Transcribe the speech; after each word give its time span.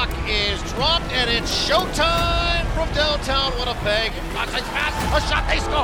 puck 0.00 0.28
is 0.28 0.62
dropped, 0.72 1.12
and 1.12 1.28
it's 1.28 1.68
showtime 1.68 2.64
from 2.72 2.88
downtown 2.94 3.52
Winnipeg. 3.58 4.10
Boston's 4.32 4.66
pass, 4.68 4.94
a 5.12 5.20
shot, 5.28 5.46
they 5.46 5.58
score! 5.58 5.76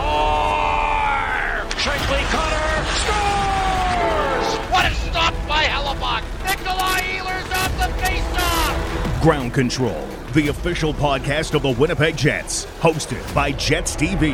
Shankly 1.77 2.22
Cutter 2.33 2.87
scores! 2.97 4.49
What 4.72 4.90
a 4.90 4.94
stop 4.94 5.35
by 5.47 5.65
Hellebuyck! 5.65 6.24
Nikolai 6.47 7.01
Ehlers 7.19 7.51
off 7.53 7.72
the 7.76 7.92
faceoff! 8.03 9.22
Ground 9.22 9.53
Control, 9.53 10.08
the 10.33 10.48
official 10.48 10.94
podcast 10.94 11.54
of 11.54 11.60
the 11.60 11.72
Winnipeg 11.78 12.17
Jets, 12.17 12.64
hosted 12.80 13.35
by 13.35 13.53
Jets 13.53 13.94
TV. 13.96 14.33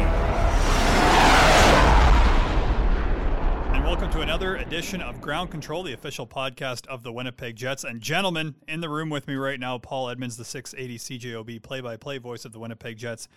Welcome 4.03 4.19
to 4.19 4.25
another 4.25 4.57
edition 4.57 5.01
of 5.01 5.21
Ground 5.21 5.49
Control, 5.53 5.85
the 5.85 5.93
official 5.93 6.27
podcast 6.27 6.89
of 6.89 7.05
the 7.05 7.13
Winnipeg 7.13 7.55
Jets. 7.55 7.85
And 7.85 8.01
gentlemen, 8.01 8.57
in 8.67 8.81
the 8.81 8.89
room 8.89 9.11
with 9.11 9.29
me 9.29 9.35
right 9.35 9.61
now, 9.61 9.79
Paul 9.79 10.11
Edmonds, 10.11 10.37
the 10.37 10.45
680 10.45 10.99
CJOB 10.99 11.63
play-by-play 11.63 12.19
voice 12.19 12.45
of 12.45 12.51
the 12.51 12.59
Winnipeg 12.59 12.97
Jets, 12.97 13.29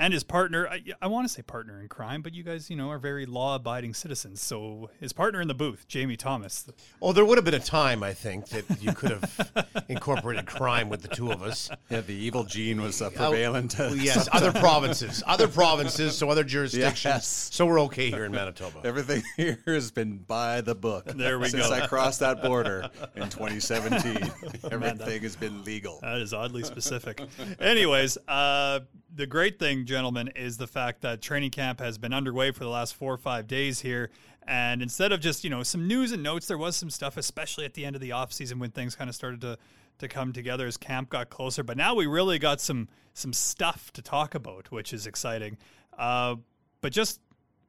and 0.00 0.14
his 0.14 0.24
partner. 0.24 0.66
I, 0.66 0.82
I 1.00 1.06
want 1.06 1.28
to 1.28 1.32
say 1.32 1.42
partner 1.42 1.80
in 1.80 1.86
crime, 1.88 2.22
but 2.22 2.34
you 2.34 2.42
guys, 2.42 2.70
you 2.70 2.76
know, 2.76 2.90
are 2.90 2.98
very 2.98 3.26
law-abiding 3.26 3.94
citizens. 3.94 4.40
So 4.40 4.90
his 4.98 5.12
partner 5.12 5.40
in 5.40 5.46
the 5.46 5.54
booth, 5.54 5.86
Jamie 5.86 6.16
Thomas. 6.16 6.66
Oh, 7.00 7.12
there 7.12 7.24
would 7.24 7.36
have 7.36 7.44
been 7.44 7.54
a 7.54 7.60
time, 7.60 8.02
I 8.02 8.14
think, 8.14 8.46
that 8.48 8.82
you 8.82 8.92
could 8.94 9.10
have 9.10 9.84
incorporated 9.88 10.46
crime 10.46 10.88
with 10.88 11.02
the 11.02 11.08
two 11.08 11.30
of 11.30 11.42
us. 11.42 11.70
Yeah, 11.90 12.00
the 12.00 12.14
evil 12.14 12.44
gene 12.44 12.80
was 12.80 13.02
uh, 13.02 13.10
prevalent. 13.10 13.78
Oh, 13.78 13.92
yes, 13.92 14.28
other 14.32 14.52
provinces, 14.52 15.22
other 15.26 15.46
provinces, 15.46 16.16
so 16.16 16.30
other 16.30 16.44
jurisdictions. 16.44 17.04
Yes. 17.04 17.26
So 17.52 17.66
we're 17.66 17.80
okay 17.82 18.10
here 18.10 18.24
in 18.24 18.32
Manitoba. 18.32 18.80
Everything 18.84 19.22
here 19.36 19.58
has 19.66 19.90
been 19.90 20.16
by 20.16 20.62
the 20.62 20.74
book. 20.74 21.04
There 21.04 21.38
we 21.38 21.50
Since 21.50 21.68
go. 21.68 21.74
I 21.74 21.86
crossed 21.86 22.20
that 22.20 22.42
border 22.42 22.88
in 23.16 23.28
2017, 23.28 24.32
everything 24.72 25.22
has 25.22 25.36
been 25.36 25.62
legal. 25.64 25.98
That 26.00 26.18
is 26.18 26.32
oddly 26.32 26.62
specific. 26.64 27.20
Anyways, 27.60 28.16
uh, 28.26 28.80
the 29.14 29.26
great 29.26 29.58
thing, 29.58 29.86
gentlemen, 29.86 30.28
is 30.36 30.56
the 30.56 30.66
fact 30.66 31.00
that 31.02 31.20
training 31.20 31.50
camp 31.50 31.80
has 31.80 31.98
been 31.98 32.12
underway 32.12 32.50
for 32.50 32.64
the 32.64 32.70
last 32.70 32.94
four 32.94 33.12
or 33.12 33.18
five 33.18 33.46
days 33.46 33.80
here. 33.80 34.10
And 34.46 34.82
instead 34.82 35.12
of 35.12 35.20
just, 35.20 35.44
you 35.44 35.50
know, 35.50 35.62
some 35.62 35.86
news 35.86 36.12
and 36.12 36.22
notes, 36.22 36.46
there 36.46 36.58
was 36.58 36.76
some 36.76 36.90
stuff, 36.90 37.16
especially 37.16 37.64
at 37.64 37.74
the 37.74 37.84
end 37.84 37.96
of 37.96 38.02
the 38.02 38.10
offseason 38.10 38.58
when 38.58 38.70
things 38.70 38.94
kind 38.94 39.08
of 39.08 39.14
started 39.14 39.40
to, 39.42 39.58
to 39.98 40.08
come 40.08 40.32
together 40.32 40.66
as 40.66 40.76
camp 40.76 41.10
got 41.10 41.30
closer. 41.30 41.62
But 41.62 41.76
now 41.76 41.94
we 41.94 42.06
really 42.06 42.38
got 42.38 42.60
some 42.60 42.88
some 43.12 43.32
stuff 43.32 43.92
to 43.92 44.02
talk 44.02 44.34
about, 44.34 44.70
which 44.70 44.92
is 44.92 45.06
exciting. 45.06 45.58
Uh, 45.98 46.36
but 46.80 46.92
just 46.92 47.20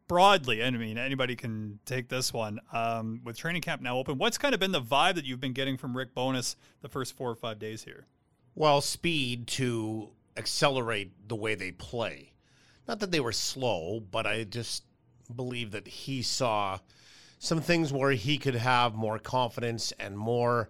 broadly, 0.07 0.63
I 0.63 0.69
mean, 0.69 0.97
anybody 0.97 1.35
can 1.35 1.79
take 1.85 2.09
this 2.09 2.31
one. 2.31 2.59
Um, 2.71 3.21
with 3.23 3.37
training 3.37 3.63
camp 3.63 3.81
now 3.81 3.97
open, 3.97 4.17
what's 4.17 4.37
kind 4.37 4.53
of 4.53 4.59
been 4.59 4.71
the 4.71 4.81
vibe 4.81 5.15
that 5.15 5.25
you've 5.25 5.41
been 5.41 5.53
getting 5.53 5.77
from 5.77 5.97
Rick 5.97 6.13
Bowness 6.13 6.55
the 6.81 6.89
first 6.89 7.17
four 7.17 7.29
or 7.29 7.35
five 7.35 7.59
days 7.59 7.83
here? 7.83 8.05
well, 8.55 8.81
speed 8.81 9.47
to 9.47 10.09
accelerate 10.37 11.11
the 11.27 11.35
way 11.35 11.55
they 11.55 11.71
play. 11.71 12.33
Not 12.87 12.99
that 12.99 13.11
they 13.11 13.19
were 13.19 13.31
slow, 13.31 13.99
but 13.99 14.25
I 14.25 14.43
just 14.43 14.83
believe 15.35 15.71
that 15.71 15.87
he 15.87 16.21
saw 16.21 16.79
some 17.39 17.61
things 17.61 17.91
where 17.91 18.11
he 18.11 18.37
could 18.37 18.55
have 18.55 18.93
more 18.93 19.17
confidence 19.17 19.91
and 19.99 20.17
more 20.17 20.69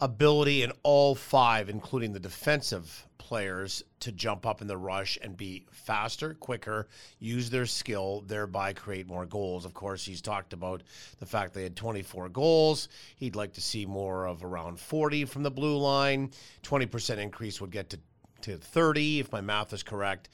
ability 0.00 0.62
in 0.62 0.72
all 0.82 1.14
five, 1.14 1.68
including 1.68 2.12
the 2.12 2.20
defensive 2.20 3.06
players, 3.18 3.84
to 4.00 4.10
jump 4.10 4.46
up 4.46 4.62
in 4.62 4.66
the 4.66 4.76
rush 4.76 5.18
and 5.20 5.36
be 5.36 5.66
faster, 5.70 6.34
quicker, 6.34 6.88
use 7.18 7.50
their 7.50 7.66
skill, 7.66 8.24
thereby 8.26 8.72
create 8.72 9.06
more 9.06 9.26
goals. 9.26 9.66
Of 9.66 9.74
course, 9.74 10.04
he's 10.04 10.22
talked 10.22 10.52
about 10.52 10.82
the 11.18 11.26
fact 11.26 11.52
they 11.52 11.62
had 11.62 11.76
24 11.76 12.30
goals. 12.30 12.88
He'd 13.16 13.36
like 13.36 13.52
to 13.52 13.60
see 13.60 13.84
more 13.84 14.26
of 14.26 14.42
around 14.42 14.80
40 14.80 15.26
from 15.26 15.42
the 15.42 15.50
blue 15.50 15.76
line. 15.76 16.30
20% 16.62 17.18
increase 17.18 17.60
would 17.60 17.70
get 17.70 17.90
to, 17.90 18.00
to 18.42 18.56
30, 18.56 19.20
if 19.20 19.32
my 19.32 19.40
math 19.40 19.72
is 19.72 19.82
correct. 19.82 20.28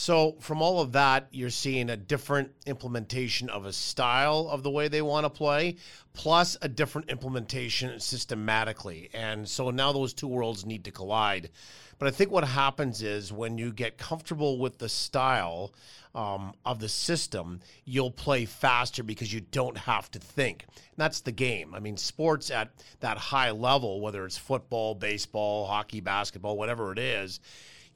So, 0.00 0.36
from 0.38 0.62
all 0.62 0.80
of 0.80 0.92
that, 0.92 1.26
you're 1.32 1.50
seeing 1.50 1.90
a 1.90 1.96
different 1.96 2.52
implementation 2.66 3.50
of 3.50 3.66
a 3.66 3.72
style 3.72 4.48
of 4.48 4.62
the 4.62 4.70
way 4.70 4.86
they 4.86 5.02
want 5.02 5.24
to 5.24 5.28
play, 5.28 5.74
plus 6.12 6.56
a 6.62 6.68
different 6.68 7.10
implementation 7.10 7.98
systematically. 7.98 9.10
And 9.12 9.48
so 9.48 9.70
now 9.70 9.90
those 9.90 10.14
two 10.14 10.28
worlds 10.28 10.64
need 10.64 10.84
to 10.84 10.92
collide. 10.92 11.50
But 11.98 12.06
I 12.06 12.12
think 12.12 12.30
what 12.30 12.44
happens 12.44 13.02
is 13.02 13.32
when 13.32 13.58
you 13.58 13.72
get 13.72 13.98
comfortable 13.98 14.60
with 14.60 14.78
the 14.78 14.88
style 14.88 15.74
um, 16.14 16.54
of 16.64 16.78
the 16.78 16.88
system, 16.88 17.58
you'll 17.84 18.12
play 18.12 18.44
faster 18.44 19.02
because 19.02 19.34
you 19.34 19.40
don't 19.40 19.78
have 19.78 20.12
to 20.12 20.20
think. 20.20 20.64
And 20.76 20.96
that's 20.96 21.22
the 21.22 21.32
game. 21.32 21.74
I 21.74 21.80
mean, 21.80 21.96
sports 21.96 22.52
at 22.52 22.70
that 23.00 23.18
high 23.18 23.50
level, 23.50 24.00
whether 24.00 24.24
it's 24.24 24.38
football, 24.38 24.94
baseball, 24.94 25.66
hockey, 25.66 25.98
basketball, 25.98 26.56
whatever 26.56 26.92
it 26.92 27.00
is, 27.00 27.40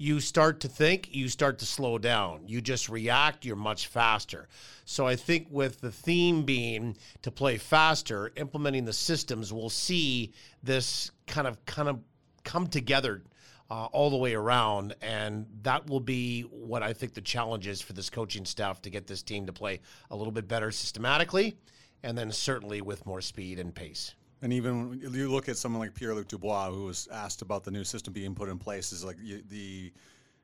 you 0.03 0.19
start 0.19 0.59
to 0.59 0.67
think, 0.67 1.15
you 1.15 1.29
start 1.29 1.61
to 1.61 1.65
slow 1.65 1.97
down. 1.97 2.41
You 2.49 2.61
just 2.61 2.89
react, 2.89 3.45
you're 3.45 3.55
much 3.55 3.87
faster. 3.87 4.49
So 4.85 5.07
I 5.07 5.15
think 5.15 5.47
with 5.49 5.81
the 5.81 5.93
theme 5.93 6.43
being 6.43 6.97
to 7.23 7.31
play 7.31 7.57
faster, 7.57 8.33
implementing 8.35 8.85
the 8.85 8.93
systems, 8.93 9.53
we'll 9.53 9.71
see 9.71 10.33
this 10.61 11.13
kind 11.29 11.47
of 11.47 11.65
kind 11.67 11.89
of 11.89 12.01
come 12.43 12.67
together 12.67 13.23
uh, 13.71 13.85
all 13.93 14.11
the 14.11 14.17
way 14.17 14.35
around, 14.35 14.97
and 15.03 15.47
that 15.63 15.87
will 15.87 16.01
be 16.01 16.43
what 16.43 16.83
I 16.83 16.93
think 16.95 17.15
the 17.15 17.21
challenge 17.21 17.69
is 17.69 17.81
for 17.81 17.93
this 17.93 18.11
coaching 18.11 18.45
staff 18.45 18.83
to 18.83 18.91
get 18.91 19.07
this 19.07 19.23
team 19.23 19.47
to 19.47 19.53
play 19.53 19.79
a 20.11 20.17
little 20.17 20.33
bit 20.33 20.49
better 20.49 20.73
systematically, 20.73 21.57
and 22.03 22.19
then 22.19 22.33
certainly 22.33 22.81
with 22.81 23.07
more 23.07 23.21
speed 23.21 23.61
and 23.61 23.73
pace. 23.73 24.17
And 24.43 24.53
even 24.53 24.89
when 24.91 25.15
you 25.15 25.31
look 25.31 25.49
at 25.49 25.57
someone 25.57 25.81
like 25.81 25.95
Pierre 25.95 26.15
Luc 26.15 26.27
Dubois, 26.29 26.71
who 26.71 26.85
was 26.85 27.09
asked 27.13 27.43
about 27.43 27.63
the 27.63 27.71
new 27.71 27.85
system 27.85 28.13
being 28.13 28.35
put 28.35 28.49
in 28.49 28.59
place, 28.59 28.93
is 28.93 29.05
like 29.05 29.17
the 29.49 29.93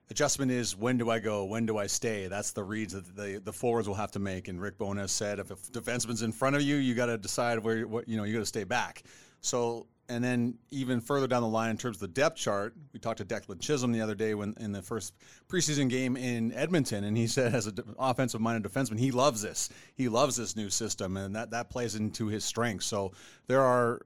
adjustment 0.09 0.53
is 0.53 0.76
when 0.76 0.97
do 0.97 1.10
I 1.10 1.19
go, 1.19 1.44
when 1.44 1.66
do 1.66 1.78
I 1.78 1.88
stay? 1.88 2.28
That's 2.28 2.53
the 2.53 2.62
reads 2.62 2.94
that 2.94 3.16
the 3.16 3.41
the 3.44 3.53
forwards 3.53 3.88
will 3.88 3.97
have 3.97 4.12
to 4.12 4.20
make. 4.20 4.47
And 4.47 4.60
Rick 4.60 4.78
Bowness 4.78 5.10
said, 5.10 5.41
if 5.41 5.50
a 5.50 5.56
defenseman's 5.56 6.22
in 6.22 6.31
front 6.31 6.54
of 6.54 6.62
you, 6.62 6.76
you 6.76 6.94
got 6.94 7.06
to 7.06 7.19
decide 7.19 7.59
where 7.59 7.86
what 7.88 8.09
you 8.09 8.16
know 8.16 8.25
you 8.25 8.32
got 8.32 8.41
to 8.41 8.47
stay 8.47 8.64
back. 8.64 9.03
So 9.41 9.86
and 10.09 10.23
then 10.23 10.59
even 10.71 11.01
further 11.01 11.27
down 11.27 11.43
the 11.43 11.49
line 11.49 11.71
in 11.71 11.77
terms 11.77 11.97
of 11.97 12.01
the 12.01 12.09
depth 12.09 12.37
chart, 12.37 12.75
we 12.93 13.01
talked 13.01 13.19
to 13.19 13.25
Declan 13.25 13.61
Chisholm 13.61 13.93
the 13.93 14.01
other 14.01 14.15
day 14.15 14.35
when 14.35 14.55
in 14.59 14.73
the 14.73 14.83
first 14.83 15.15
preseason 15.49 15.89
game 15.89 16.17
in 16.17 16.53
Edmonton, 16.53 17.05
and 17.05 17.17
he 17.17 17.27
said 17.27 17.55
as 17.55 17.67
an 17.67 17.79
offensive-minded 17.99 18.71
defenseman, 18.71 18.99
he 18.99 19.11
loves 19.11 19.43
this. 19.43 19.69
He 19.95 20.09
loves 20.09 20.37
this 20.37 20.57
new 20.57 20.71
system, 20.71 21.17
and 21.17 21.37
that 21.37 21.51
that 21.51 21.71
plays 21.71 21.95
into 21.95 22.27
his 22.29 22.45
strengths. 22.45 22.87
So 22.87 23.13
there 23.47 23.63
are 23.63 24.01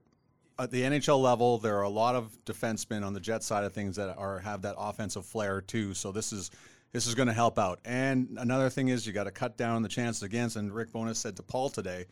at 0.59 0.71
the 0.71 0.83
NHL 0.83 1.21
level, 1.21 1.59
there 1.59 1.79
are 1.79 1.83
a 1.83 1.89
lot 1.89 2.15
of 2.15 2.37
defensemen 2.45 3.05
on 3.05 3.15
the 3.15 3.21
Jet 3.21 3.43
side 3.43 3.65
of 3.65 3.73
things 3.73 3.97
that 3.97 4.17
are 4.17 4.39
have 4.39 4.63
that 4.63 4.77
offensive 4.79 5.27
flair 5.27 5.61
too. 5.61 5.95
So 5.95 6.13
this 6.13 6.33
is 6.33 6.51
this 6.93 7.07
is 7.07 7.15
going 7.15 7.29
to 7.29 7.35
help 7.35 7.59
out. 7.59 7.81
And 7.85 8.37
another 8.39 8.69
thing 8.69 8.89
is 8.89 9.07
you 9.07 9.13
got 9.13 9.25
to 9.25 9.31
cut 9.31 9.57
down 9.57 9.83
the 9.83 9.89
chances 9.89 10.23
against. 10.23 10.57
And 10.57 10.73
Rick 10.73 10.93
Bowness 10.93 11.19
said 11.19 11.37
to 11.37 11.43
Paul 11.43 11.71
today, 11.71 12.07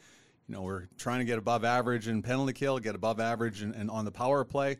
you 0.50 0.56
know, 0.56 0.62
we're 0.62 0.88
trying 0.98 1.20
to 1.20 1.24
get 1.24 1.38
above 1.38 1.64
average 1.64 2.08
in 2.08 2.22
penalty 2.22 2.52
kill, 2.52 2.80
get 2.80 2.96
above 2.96 3.20
average 3.20 3.62
and, 3.62 3.72
and 3.72 3.88
on 3.88 4.04
the 4.04 4.10
power 4.10 4.44
play. 4.44 4.78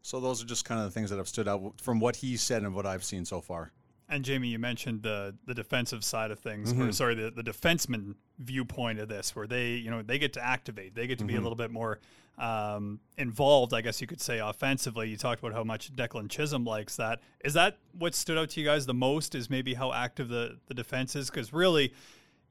So 0.00 0.20
those 0.20 0.40
are 0.40 0.46
just 0.46 0.64
kind 0.64 0.80
of 0.80 0.86
the 0.86 0.92
things 0.92 1.10
that 1.10 1.16
have 1.16 1.26
stood 1.26 1.48
out 1.48 1.72
from 1.82 1.98
what 1.98 2.14
he 2.14 2.36
said 2.36 2.62
and 2.62 2.72
what 2.72 2.86
I've 2.86 3.02
seen 3.02 3.24
so 3.24 3.40
far. 3.40 3.72
And 4.08 4.24
Jamie, 4.24 4.46
you 4.46 4.60
mentioned 4.60 5.02
the 5.02 5.34
the 5.44 5.54
defensive 5.54 6.04
side 6.04 6.30
of 6.30 6.38
things, 6.38 6.72
or 6.72 6.92
sorry, 6.92 7.16
the, 7.16 7.32
the 7.32 7.42
defenseman 7.42 8.14
viewpoint 8.38 9.00
of 9.00 9.08
this, 9.08 9.34
where 9.34 9.48
they 9.48 9.72
you 9.72 9.90
know 9.90 10.02
they 10.02 10.20
get 10.20 10.32
to 10.34 10.42
activate, 10.42 10.94
they 10.94 11.08
get 11.08 11.18
to 11.18 11.24
be 11.24 11.34
a 11.34 11.40
little 11.40 11.56
bit 11.56 11.72
more 11.72 11.98
um, 12.38 13.00
involved, 13.18 13.74
I 13.74 13.80
guess 13.82 14.00
you 14.00 14.06
could 14.06 14.20
say, 14.20 14.38
offensively. 14.38 15.10
You 15.10 15.16
talked 15.16 15.40
about 15.40 15.52
how 15.52 15.64
much 15.64 15.94
Declan 15.94 16.30
Chisholm 16.30 16.64
likes 16.64 16.96
that. 16.96 17.20
Is 17.44 17.52
that 17.54 17.76
what 17.98 18.14
stood 18.14 18.38
out 18.38 18.50
to 18.50 18.60
you 18.60 18.66
guys 18.66 18.86
the 18.86 18.94
most? 18.94 19.34
Is 19.34 19.50
maybe 19.50 19.74
how 19.74 19.92
active 19.92 20.28
the 20.28 20.58
the 20.68 20.74
defense 20.74 21.14
is? 21.16 21.28
Because 21.28 21.52
really, 21.52 21.92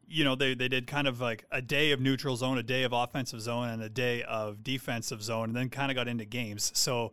you 0.07 0.23
know, 0.23 0.35
they 0.35 0.53
they 0.55 0.67
did 0.67 0.87
kind 0.87 1.07
of 1.07 1.19
like 1.19 1.45
a 1.51 1.61
day 1.61 1.91
of 1.91 1.99
neutral 1.99 2.35
zone, 2.35 2.57
a 2.57 2.63
day 2.63 2.83
of 2.83 2.93
offensive 2.93 3.41
zone, 3.41 3.69
and 3.69 3.83
a 3.83 3.89
day 3.89 4.23
of 4.23 4.63
defensive 4.63 5.21
zone, 5.21 5.49
and 5.49 5.55
then 5.55 5.69
kind 5.69 5.91
of 5.91 5.95
got 5.95 6.07
into 6.07 6.25
games. 6.25 6.71
So, 6.75 7.11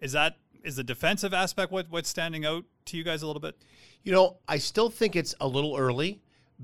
is 0.00 0.12
that 0.12 0.36
is 0.64 0.76
the 0.76 0.84
defensive 0.84 1.34
aspect 1.34 1.72
what 1.72 1.90
what's 1.90 2.08
standing 2.08 2.44
out 2.44 2.64
to 2.86 2.96
you 2.96 3.04
guys 3.04 3.22
a 3.22 3.26
little 3.26 3.40
bit? 3.40 3.56
You 4.02 4.12
know, 4.12 4.38
I 4.48 4.58
still 4.58 4.90
think 4.90 5.14
it's 5.14 5.34
a 5.40 5.46
little 5.46 5.76
early 5.76 6.20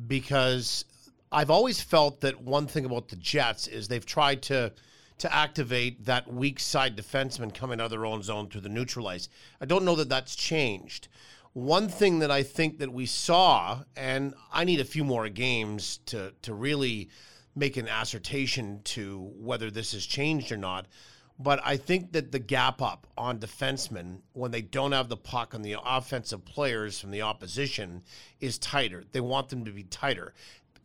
because 0.06 0.84
I've 1.30 1.50
always 1.50 1.80
felt 1.80 2.20
that 2.22 2.40
one 2.40 2.66
thing 2.66 2.84
about 2.84 3.08
the 3.08 3.16
Jets 3.16 3.66
is 3.66 3.88
they've 3.88 4.04
tried 4.04 4.42
to 4.42 4.72
to 5.18 5.34
activate 5.34 6.04
that 6.04 6.32
weak 6.32 6.60
side 6.60 6.96
defenseman 6.96 7.52
coming 7.52 7.80
out 7.80 7.86
of 7.86 7.90
their 7.90 8.06
own 8.06 8.22
zone 8.22 8.48
to 8.48 8.60
the 8.60 8.68
neutralize. 8.68 9.28
I 9.60 9.66
don't 9.66 9.84
know 9.84 9.96
that 9.96 10.08
that's 10.08 10.36
changed. 10.36 11.08
One 11.54 11.88
thing 11.88 12.20
that 12.20 12.30
I 12.30 12.42
think 12.42 12.78
that 12.78 12.92
we 12.92 13.06
saw, 13.06 13.82
and 13.96 14.34
I 14.52 14.64
need 14.64 14.80
a 14.80 14.84
few 14.84 15.04
more 15.04 15.28
games 15.28 15.98
to 16.06 16.32
to 16.42 16.54
really 16.54 17.08
make 17.56 17.76
an 17.76 17.88
assertion 17.88 18.80
to 18.84 19.32
whether 19.36 19.70
this 19.70 19.92
has 19.92 20.06
changed 20.06 20.52
or 20.52 20.56
not. 20.56 20.86
But 21.40 21.60
I 21.64 21.76
think 21.76 22.12
that 22.12 22.32
the 22.32 22.40
gap 22.40 22.82
up 22.82 23.06
on 23.16 23.38
defensemen 23.38 24.22
when 24.32 24.50
they 24.50 24.62
don't 24.62 24.92
have 24.92 25.08
the 25.08 25.16
puck 25.16 25.54
on 25.54 25.62
the 25.62 25.76
offensive 25.84 26.44
players 26.44 27.00
from 27.00 27.12
the 27.12 27.22
opposition 27.22 28.02
is 28.40 28.58
tighter. 28.58 29.04
They 29.12 29.20
want 29.20 29.48
them 29.48 29.64
to 29.64 29.70
be 29.70 29.84
tighter. 29.84 30.34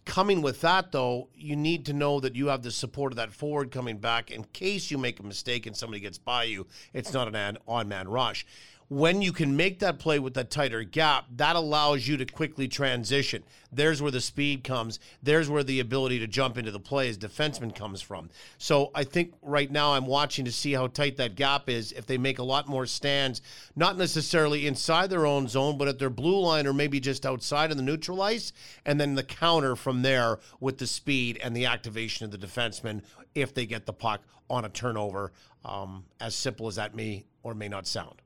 coming 0.06 0.42
with 0.42 0.62
that, 0.62 0.92
though, 0.92 1.30
you 1.34 1.56
need 1.56 1.86
to 1.86 1.94
know 1.94 2.20
that 2.20 2.36
you 2.36 2.48
have 2.48 2.62
the 2.62 2.72
support 2.72 3.14
of 3.14 3.18
that 3.18 3.32
forward 3.32 3.72
coming 3.72 3.98
back 3.98 4.32
in 4.32 4.44
case 4.46 4.92
you 4.92 4.98
make 4.98 5.20
a 5.20 5.24
mistake 5.24 5.66
and 5.66 5.76
somebody 5.76 6.02
gets 6.02 6.18
by 6.18 6.44
you. 6.44 6.68
It's 6.94 7.14
not 7.14 7.34
an 7.34 7.58
on 7.68 7.88
man 7.88 8.08
rush 8.08 8.46
when 8.94 9.24
you 9.24 9.34
can 9.34 9.58
make 9.58 9.80
that 9.80 9.98
play 9.98 10.20
with 10.20 10.36
that 10.36 10.52
tighter 10.52 10.84
gap, 10.84 11.26
that 11.38 11.56
allows 11.56 12.08
you 12.08 12.16
to 12.16 12.28
quickly 12.28 12.68
transition. 12.68 13.44
There's 13.72 14.04
where 14.04 14.12
the 14.12 14.22
speed 14.22 14.64
comes. 14.64 15.00
There's 15.24 15.50
where 15.50 15.64
the 15.64 15.80
ability 15.80 16.20
to 16.20 16.28
jump 16.28 16.60
into 16.60 16.70
the 16.70 16.80
play 16.80 17.10
as 17.10 17.18
defenseman 17.18 17.74
comes 17.74 18.04
from. 18.04 18.30
So 18.60 18.92
I 18.94 19.04
think 19.04 19.34
right 19.42 19.72
now 19.72 19.94
I'm 19.94 20.06
watching 20.06 20.46
to 20.46 20.52
see 20.52 20.74
how 20.74 20.86
tight 20.86 21.18
that 21.18 21.34
gap 21.34 21.70
is. 21.70 21.92
If 21.92 22.06
they 22.06 22.20
make 22.20 22.38
a 22.38 22.44
lot 22.44 22.68
more 22.68 22.86
stands, 22.86 23.42
not 23.76 23.98
necessarily 23.98 24.68
inside 24.68 25.10
their 25.10 25.26
own 25.26 25.48
zone, 25.48 25.80
but 25.80 25.88
at 25.88 25.98
their 25.98 26.12
blue 26.12 26.40
line 26.40 26.68
or 26.68 26.74
maybe 26.74 27.00
just 27.00 27.26
outside 27.26 27.72
of 27.72 27.78
the 27.78 27.84
neutral 27.84 28.22
ice, 28.22 28.54
and 28.86 29.02
then 29.02 29.16
the 29.16 29.24
counter 29.24 29.76
from 29.76 30.04
there 30.04 30.38
with 30.60 30.78
the 30.78 30.86
speed 30.86 31.40
and 31.44 31.58
the 31.58 31.66
activation 31.66 32.26
of 32.26 32.32
the 32.32 32.38
defenseman 32.38 33.02
if 33.34 33.56
they 33.56 33.66
get 33.66 33.88
the 33.88 33.94
puck 33.94 34.22
on 34.52 34.66
a 34.66 34.70
turnover. 34.70 35.32
Um, 35.66 36.06
as 36.20 36.36
simple 36.36 36.68
as 36.68 36.76
that 36.76 36.94
may 36.94 37.26
or 37.42 37.56
may 37.56 37.70
not 37.70 37.88
sound. 37.88 38.23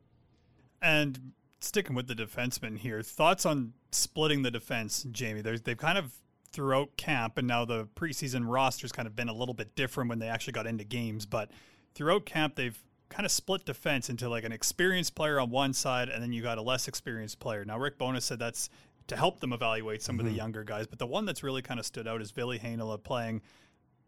And 0.81 1.31
sticking 1.59 1.95
with 1.95 2.07
the 2.07 2.15
defenseman 2.15 2.77
here, 2.77 3.01
thoughts 3.01 3.45
on 3.45 3.74
splitting 3.91 4.44
the 4.44 4.51
defense, 4.51 5.06
Jamie? 5.12 5.41
There's, 5.41 5.62
they've 5.62 5.77
kind 5.77 5.97
of 5.97 6.13
throughout 6.51 6.97
camp, 6.97 7.38
and 7.38 7.47
now 7.47 7.65
the 7.65 7.88
preseason 7.95 8.47
roster's 8.47 8.91
kind 8.91 9.07
of 9.07 9.15
been 9.15 9.29
a 9.29 9.33
little 9.33 9.53
bit 9.53 9.75
different 9.75 10.09
when 10.09 10.19
they 10.19 10.27
actually 10.27 10.53
got 10.53 10.68
into 10.68 10.83
games. 10.83 11.25
But 11.25 11.51
throughout 11.94 12.25
camp, 12.25 12.56
they've 12.56 12.77
kind 13.09 13.25
of 13.25 13.31
split 13.31 13.65
defense 13.65 14.09
into 14.09 14.27
like 14.29 14.44
an 14.44 14.51
experienced 14.51 15.15
player 15.15 15.39
on 15.39 15.50
one 15.50 15.74
side, 15.74 16.09
and 16.09 16.21
then 16.21 16.33
you 16.33 16.41
got 16.41 16.57
a 16.57 16.62
less 16.62 16.88
experienced 16.88 17.39
player. 17.39 17.63
Now, 17.65 17.77
Rick 17.77 17.97
Bowness 17.97 18.25
said 18.25 18.39
that's 18.39 18.69
to 19.07 19.15
help 19.15 19.39
them 19.39 19.53
evaluate 19.53 20.01
some 20.01 20.13
mm-hmm. 20.13 20.19
of 20.19 20.25
the 20.25 20.31
mm-hmm. 20.31 20.38
younger 20.38 20.63
guys, 20.63 20.88
but 20.88 21.00
the 21.00 21.07
one 21.07 21.25
that's 21.25 21.44
really 21.44 21.62
kind 21.62 21.79
of 21.79 21.85
stood 21.85 22.07
out 22.07 22.21
is 22.21 22.31
Ville 22.31 22.57
Heinola 22.57 23.01
playing 23.01 23.41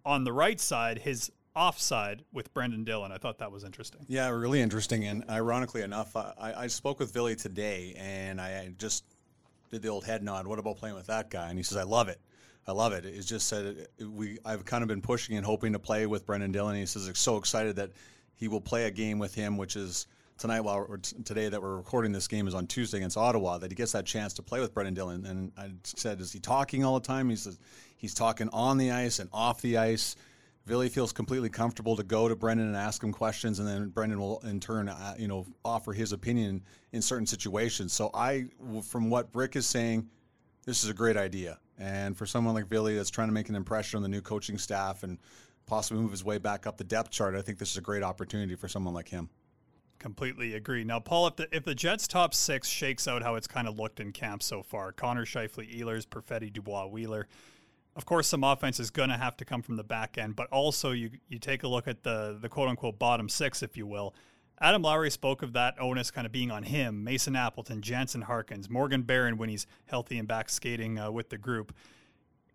on 0.06 0.24
the 0.24 0.34
right 0.34 0.60
side. 0.60 1.00
His 1.00 1.32
offside 1.56 2.24
with 2.32 2.54
Brendan 2.54 2.84
Dillon. 2.84 3.12
I 3.12 3.18
thought 3.18 3.40
that 3.40 3.52
was 3.52 3.64
interesting. 3.64 4.06
Yeah, 4.08 4.30
really 4.30 4.62
interesting. 4.62 5.06
And 5.06 5.24
ironically 5.30 5.82
enough, 5.82 6.16
I, 6.16 6.54
I 6.56 6.68
spoke 6.68 7.00
with 7.00 7.14
Billy 7.14 7.36
today, 7.36 7.96
and 7.98 8.40
I 8.40 8.72
just 8.78 9.04
did 9.72 9.82
the 9.82 9.90
old 9.90 10.06
head 10.06 10.24
nod. 10.24 10.48
What 10.48 10.60
about 10.60 10.78
playing 10.78 10.96
with 10.96 11.08
that 11.08 11.30
guy? 11.30 11.50
And 11.50 11.58
he 11.58 11.64
says, 11.64 11.78
I 11.78 11.84
love 11.84 12.08
it. 12.08 12.20
I 12.68 12.72
love 12.72 12.94
it. 12.94 13.06
It's 13.06 13.26
just 13.26 13.48
said 13.48 13.88
we. 14.00 14.38
I've 14.46 14.64
kind 14.64 14.84
of 14.84 14.88
been 14.88 15.02
pushing 15.02 15.38
and 15.38 15.46
hoping 15.46 15.74
to 15.74 15.80
play 15.80 16.06
with 16.06 16.26
Brendan 16.26 16.52
Dillon. 16.52 16.76
He 16.76 16.86
says, 16.86 17.10
so 17.16 17.38
excited 17.38 17.78
that 17.78 17.92
he 18.36 18.48
will 18.48 18.62
play 18.62 18.86
a 18.86 18.92
game 18.92 19.18
with 19.18 19.34
him, 19.34 19.58
which 19.58 19.76
is 19.76 20.06
tonight 20.40 20.62
while 20.62 20.88
today 21.26 21.50
that 21.50 21.62
we're 21.62 21.76
recording 21.76 22.14
this 22.14 22.28
game 22.28 22.48
is 22.48 22.54
on 22.54 22.66
Tuesday 22.66 22.98
against 22.98 23.18
Ottawa 23.18 23.58
that 23.58 23.70
he 23.72 23.76
gets 23.76 23.92
that 23.92 24.06
chance 24.06 24.34
to 24.36 24.42
play 24.42 24.62
with 24.62 24.74
Brendan 24.74 24.94
Dillon 24.94 25.26
and 25.26 25.52
I 25.58 25.72
said 25.84 26.22
is 26.22 26.32
he 26.32 26.40
talking 26.40 26.86
all 26.86 26.98
the 26.98 27.06
time 27.06 27.30
he 27.30 27.36
says 27.36 27.60
he's 27.98 28.14
talking 28.14 28.48
on 28.54 28.78
the 28.78 28.92
ice 28.92 29.20
and 29.20 29.30
off 29.34 29.62
the 29.62 29.78
ice 29.78 30.16
Ville 30.70 30.88
feels 30.88 31.12
completely 31.12 31.50
comfortable 31.50 31.96
to 31.96 32.04
go 32.04 32.28
to 32.28 32.36
Brendan 32.36 32.68
and 32.68 32.78
ask 32.78 33.04
him 33.04 33.12
questions, 33.12 33.58
and 33.58 33.68
then 33.68 33.90
Brendan 33.90 34.20
will 34.20 34.40
in 34.42 34.60
turn, 34.60 34.88
uh, 34.88 35.16
you 35.18 35.28
know, 35.28 35.48
offer 35.66 35.94
his 35.94 36.12
opinion 36.12 36.64
in 36.92 37.02
certain 37.02 37.26
situations. 37.26 37.92
So 37.92 38.12
I, 38.14 38.46
from 38.84 39.10
what 39.10 39.32
Brick 39.32 39.56
is 39.56 39.66
saying, 39.66 40.08
this 40.66 40.84
is 40.84 40.90
a 40.92 40.94
great 40.94 41.18
idea. 41.18 41.58
And 41.80 42.16
for 42.16 42.28
someone 42.28 42.54
like 42.54 42.68
Ville 42.68 42.96
that's 42.96 43.10
trying 43.10 43.30
to 43.30 43.34
make 43.34 43.50
an 43.50 43.56
impression 43.56 43.98
on 43.98 44.04
the 44.04 44.10
new 44.10 44.22
coaching 44.22 44.60
staff 44.60 45.02
and 45.02 45.18
possibly 45.66 46.04
move 46.04 46.12
his 46.12 46.24
way 46.24 46.38
back 46.38 46.68
up 46.68 46.78
the 46.78 46.84
depth 46.84 47.10
chart, 47.10 47.36
I 47.36 47.42
think 47.42 47.58
this 47.58 47.72
is 47.72 47.78
a 47.78 47.82
great 47.82 48.04
opportunity 48.04 48.54
for 48.54 48.68
someone 48.68 48.94
like 48.94 49.10
him. 49.10 49.28
Completely 49.98 50.54
agree. 50.54 50.84
Now, 50.84 51.00
Paul, 51.00 51.28
if 51.28 51.36
the 51.36 51.48
if 51.52 51.66
the 51.66 51.76
Jets' 51.76 52.08
top 52.08 52.34
six 52.34 52.70
shakes 52.70 53.08
out 53.08 53.24
how 53.24 53.36
it's 53.36 53.48
kind 53.48 53.68
of 53.68 53.78
looked 53.78 54.00
in 54.00 54.14
camp 54.14 54.44
so 54.44 54.62
far, 54.62 54.92
Connor 54.92 55.26
Scheifele, 55.26 55.78
Ehlers, 55.78 56.06
Perfetti, 56.08 56.54
Dubois, 56.54 56.86
Wheeler 56.86 57.28
of 58.00 58.06
course, 58.06 58.30
some 58.30 58.46
offense 58.46 58.80
is 58.80 58.92
going 58.92 59.10
to 59.10 59.18
have 59.18 59.36
to 59.36 59.44
come 59.44 59.62
from 59.62 59.76
the 59.76 59.84
back 59.84 60.18
end, 60.18 60.38
but 60.38 60.48
also 60.52 60.92
you 60.92 61.10
you 61.28 61.38
take 61.38 61.64
a 61.64 61.68
look 61.68 61.86
at 61.86 62.02
the 62.04 62.38
the 62.42 62.48
quote 62.48 62.70
unquote 62.70 62.98
bottom 62.98 63.28
six, 63.28 63.62
if 63.62 63.76
you 63.76 63.86
will. 63.86 64.16
Adam 64.62 64.82
Lowry 64.82 65.12
spoke 65.12 65.42
of 65.42 65.52
that 65.52 65.76
onus 65.82 66.10
kind 66.10 66.26
of 66.26 66.32
being 66.32 66.50
on 66.50 66.64
him, 66.64 67.04
Mason 67.04 67.36
Appleton, 67.36 67.82
Jansen 67.82 68.22
Harkins, 68.22 68.70
Morgan 68.70 69.02
Barron 69.02 69.38
when 69.38 69.50
he's 69.50 69.68
healthy 69.86 70.18
and 70.18 70.30
back 70.30 70.48
skating 70.48 70.98
uh, 70.98 71.12
with 71.12 71.28
the 71.28 71.38
group 71.38 71.74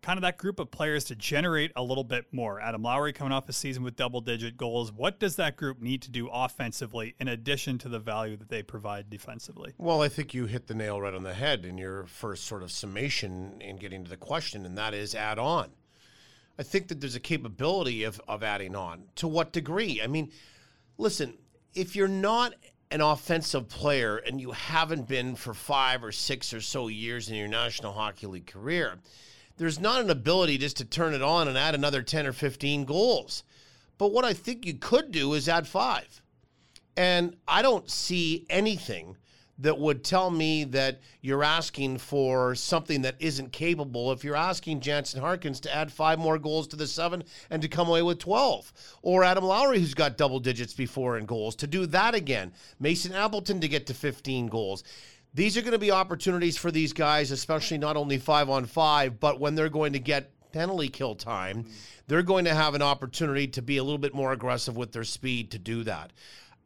kind 0.05 0.19
of 0.19 0.23
that 0.23 0.37
group 0.37 0.61
of 0.61 0.71
players 0.71 1.05
to 1.05 1.17
generate 1.17 1.73
a 1.77 1.83
little 1.83 2.05
bit 2.05 2.27
more. 2.31 2.61
Adam 2.61 2.83
Lowry 2.83 3.15
coming 3.15 3.33
off 3.33 3.49
a 3.49 3.55
season 3.55 3.83
with 3.83 3.97
double 3.97 4.21
digit 4.21 4.55
goals. 4.55 4.93
What 4.93 5.19
does 5.19 5.37
that 5.37 5.57
group 5.57 5.81
need 5.81 6.03
to 6.03 6.11
do 6.11 6.29
offensively 6.31 7.15
in 7.21 7.29
addition 7.29 7.79
to 7.79 7.89
the 7.89 7.99
value 7.99 8.37
that 8.37 8.51
they 8.51 8.63
provide 8.63 9.09
defensively? 9.09 9.73
Well, 9.79 10.03
I 10.03 10.09
think 10.09 10.35
you 10.35 10.45
hit 10.45 10.67
the 10.67 10.75
nail 10.75 11.01
right 11.01 11.15
on 11.15 11.23
the 11.23 11.33
head 11.33 11.65
in 11.65 11.79
your 11.79 12.05
first 12.05 12.45
sort 12.45 12.63
of 12.63 12.71
summation 12.71 13.55
in 13.63 13.77
getting 13.77 14.05
to 14.05 14.11
the 14.11 14.19
question, 14.19 14.67
and 14.67 14.77
that 14.77 14.93
is 14.93 15.15
add 15.15 15.39
on. 15.39 15.71
I 16.59 16.65
think 16.65 16.89
that 16.89 17.01
there's 17.01 17.17
a 17.17 17.21
capability 17.21 18.05
of, 18.05 18.21
of 18.29 18.43
adding 18.43 18.77
on. 18.77 19.05
To 19.17 19.27
what 19.27 19.53
degree? 19.53 20.03
I 20.05 20.07
mean, 20.07 20.31
listen, 20.99 21.39
if 21.73 21.97
you're 21.97 22.09
not 22.09 22.53
an 22.91 23.01
offensive 23.01 23.71
player 23.71 24.19
and 24.19 24.39
you 24.39 24.51
haven't 24.51 25.09
been 25.09 25.35
for 25.35 25.55
five 25.55 26.05
or 26.05 26.13
six 26.13 26.53
or 26.53 26.61
so 26.61 26.89
years 26.89 27.31
in 27.31 27.37
your 27.37 27.49
National 27.49 27.95
Hockey 27.95 28.27
League 28.27 28.47
career, 28.47 28.99
there's 29.57 29.81
not 29.81 30.01
an 30.01 30.11
ability 30.11 30.59
just 30.59 30.79
to 30.79 30.85
turn 30.85 31.15
it 31.15 31.23
on 31.23 31.49
and 31.49 31.57
add 31.57 31.75
another 31.75 32.03
10 32.03 32.27
or 32.27 32.33
15 32.33 32.85
goals. 32.85 33.45
But 33.99 34.13
what 34.13 34.25
I 34.25 34.33
think 34.33 34.67
you 34.67 34.75
could 34.75 35.13
do 35.13 35.35
is 35.35 35.49
add 35.49 35.69
five. 35.69 36.23
And 36.97 37.37
I 37.47 37.63
don't 37.63 37.91
see 37.91 38.47
anything 38.51 39.17
that 39.59 39.79
would 39.79 40.03
tell 40.03 40.31
me 40.31 40.65
that 40.65 41.01
you're 41.21 41.45
asking 41.45 41.99
for 41.99 42.57
something 42.57 43.03
that 43.03 43.15
isn't 43.21 43.53
capable 43.53 44.11
if 44.11 44.25
you're 44.25 44.35
asking 44.35 44.81
Jansen 44.81 45.21
Harkins 45.21 45.61
to 45.61 45.75
add 45.75 45.93
five 45.93 46.19
more 46.19 46.39
goals 46.39 46.67
to 46.69 46.77
the 46.77 46.89
seven 46.89 47.23
and 47.51 47.63
to 47.63 47.69
come 47.69 47.89
away 47.89 48.03
with 48.03 48.19
12. 48.19 48.73
Or 49.03 49.23
Adam 49.23 49.45
Lowry, 49.45 49.79
who's 49.79 49.95
got 49.95 50.19
double 50.19 50.41
digits 50.41 50.75
before 50.75 51.19
in 51.19 51.27
goals, 51.27 51.55
to 51.57 51.69
do 51.69 51.87
that 51.87 52.15
again. 52.17 52.53
Mason 52.81 53.13
Appleton 53.13 53.61
to 53.61 53.69
get 53.69 53.87
to 53.87 53.95
15 53.95 54.49
goals 54.49 54.83
these 55.35 55.57
are 55.57 55.63
going 55.63 55.73
to 55.73 55.79
be 55.79 55.91
opportunities 55.91 56.57
for 56.57 56.71
these 56.71 56.93
guys, 56.93 57.31
especially 57.31 57.79
not 57.79 57.97
only 57.97 58.19
five 58.19 58.49
on 58.49 58.67
five, 58.67 59.19
but 59.19 59.41
when 59.41 59.55
they're 59.55 59.69
going 59.69 59.93
to 59.93 59.99
get 59.99 60.31
penalty 60.53 60.89
kill 60.89 61.17
time, 61.17 61.67
they're 62.07 62.23
going 62.23 62.45
to 62.45 62.55
have 62.55 62.75
an 62.75 62.83
opportunity 62.83 63.49
to 63.49 63.61
be 63.61 63.79
a 63.79 63.83
little 63.83 63.99
bit 63.99 64.15
more 64.15 64.33
aggressive 64.33 64.77
with 64.77 64.93
their 64.93 65.05
speed 65.05 65.51
to 65.51 65.59
do 65.59 65.83
that. 65.83 66.13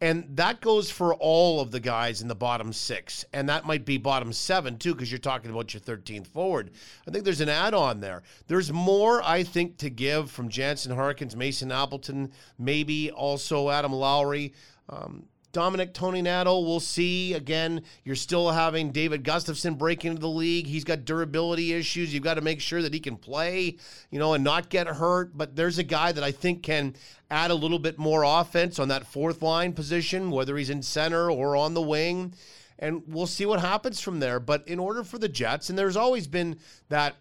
And 0.01 0.37
that 0.37 0.61
goes 0.61 0.91
for 0.91 1.15
all 1.15 1.61
of 1.61 1.73
the 1.73 1.81
guys 1.81 2.23
in 2.23 2.29
the 2.29 2.35
bottom 2.35 2.73
six. 2.73 3.25
And 3.33 3.49
that 3.49 3.67
might 3.67 3.85
be 3.85 3.99
bottom 3.99 4.33
seven, 4.33 4.79
too, 4.79 4.95
because 4.95 5.11
you're 5.11 5.19
talking 5.19 5.51
about 5.51 5.75
your 5.75 5.81
13th 5.81 6.29
forward. 6.29 6.71
I 7.07 7.11
think 7.11 7.25
there's 7.25 7.41
an 7.41 7.49
add 7.49 7.75
on 7.75 7.99
there. 8.01 8.23
There's 8.47 8.73
more, 8.73 9.23
I 9.25 9.43
think, 9.43 9.79
to 9.79 9.91
give 9.91 10.31
from 10.31 10.51
Jansen 10.51 10.95
Harkins, 10.95 11.35
Mason 11.35 11.73
Appleton, 11.73 12.31
maybe 12.59 13.11
also 13.11 13.71
Adam 13.71 13.93
Lowry. 13.93 14.53
Um, 14.89 15.25
Dominic 15.59 15.93
Toninato, 15.93 16.65
we'll 16.65 16.79
see. 16.79 17.35
Again, 17.35 17.83
you're 18.05 18.15
still 18.15 18.49
having 18.49 18.93
David 18.93 19.25
Gustafsson 19.25 19.77
break 19.77 20.05
into 20.05 20.21
the 20.21 20.29
league. 20.29 20.69
He's 20.69 20.85
got 20.85 21.05
durability 21.05 21.73
issues. 21.73 22.15
You've 22.15 22.23
got 22.23 22.35
to 22.35 22.41
make 22.41 22.61
sure 22.61 22.81
that 22.81 22.95
he 22.95 23.01
can 23.01 23.17
play, 23.17 23.77
you 24.13 24.21
know, 24.21 24.35
and 24.35 24.45
not 24.45 24.69
get 24.69 24.87
hurt. 24.87 25.37
But 25.37 25.57
there's 25.57 25.79
a 25.79 25.83
guy 25.83 26.13
that 26.13 26.23
I 26.23 26.31
think 26.31 26.63
can 26.63 26.95
add 27.29 27.51
a 27.51 27.57
little 27.57 27.81
bit 27.81 27.99
more 27.99 28.23
offense 28.23 28.79
on 28.79 28.87
that 28.87 29.05
fourth 29.05 29.43
line 29.43 29.73
position, 29.73 30.31
whether 30.31 30.57
he's 30.57 30.71
in 30.71 30.81
center 30.81 31.29
or 31.29 31.57
on 31.57 31.75
the 31.75 31.83
wing. 31.83 32.35
And 32.79 33.03
we'll 33.09 33.27
see 33.27 33.45
what 33.45 33.59
happens 33.59 34.01
from 34.01 34.21
there. 34.21 34.39
But 34.39 34.69
in 34.69 34.79
order 34.79 35.03
for 35.03 35.19
the 35.19 35.29
Jets, 35.29 35.71
and 35.71 35.77
there's 35.77 35.97
always 35.97 36.29
been 36.29 36.61
that 36.89 37.17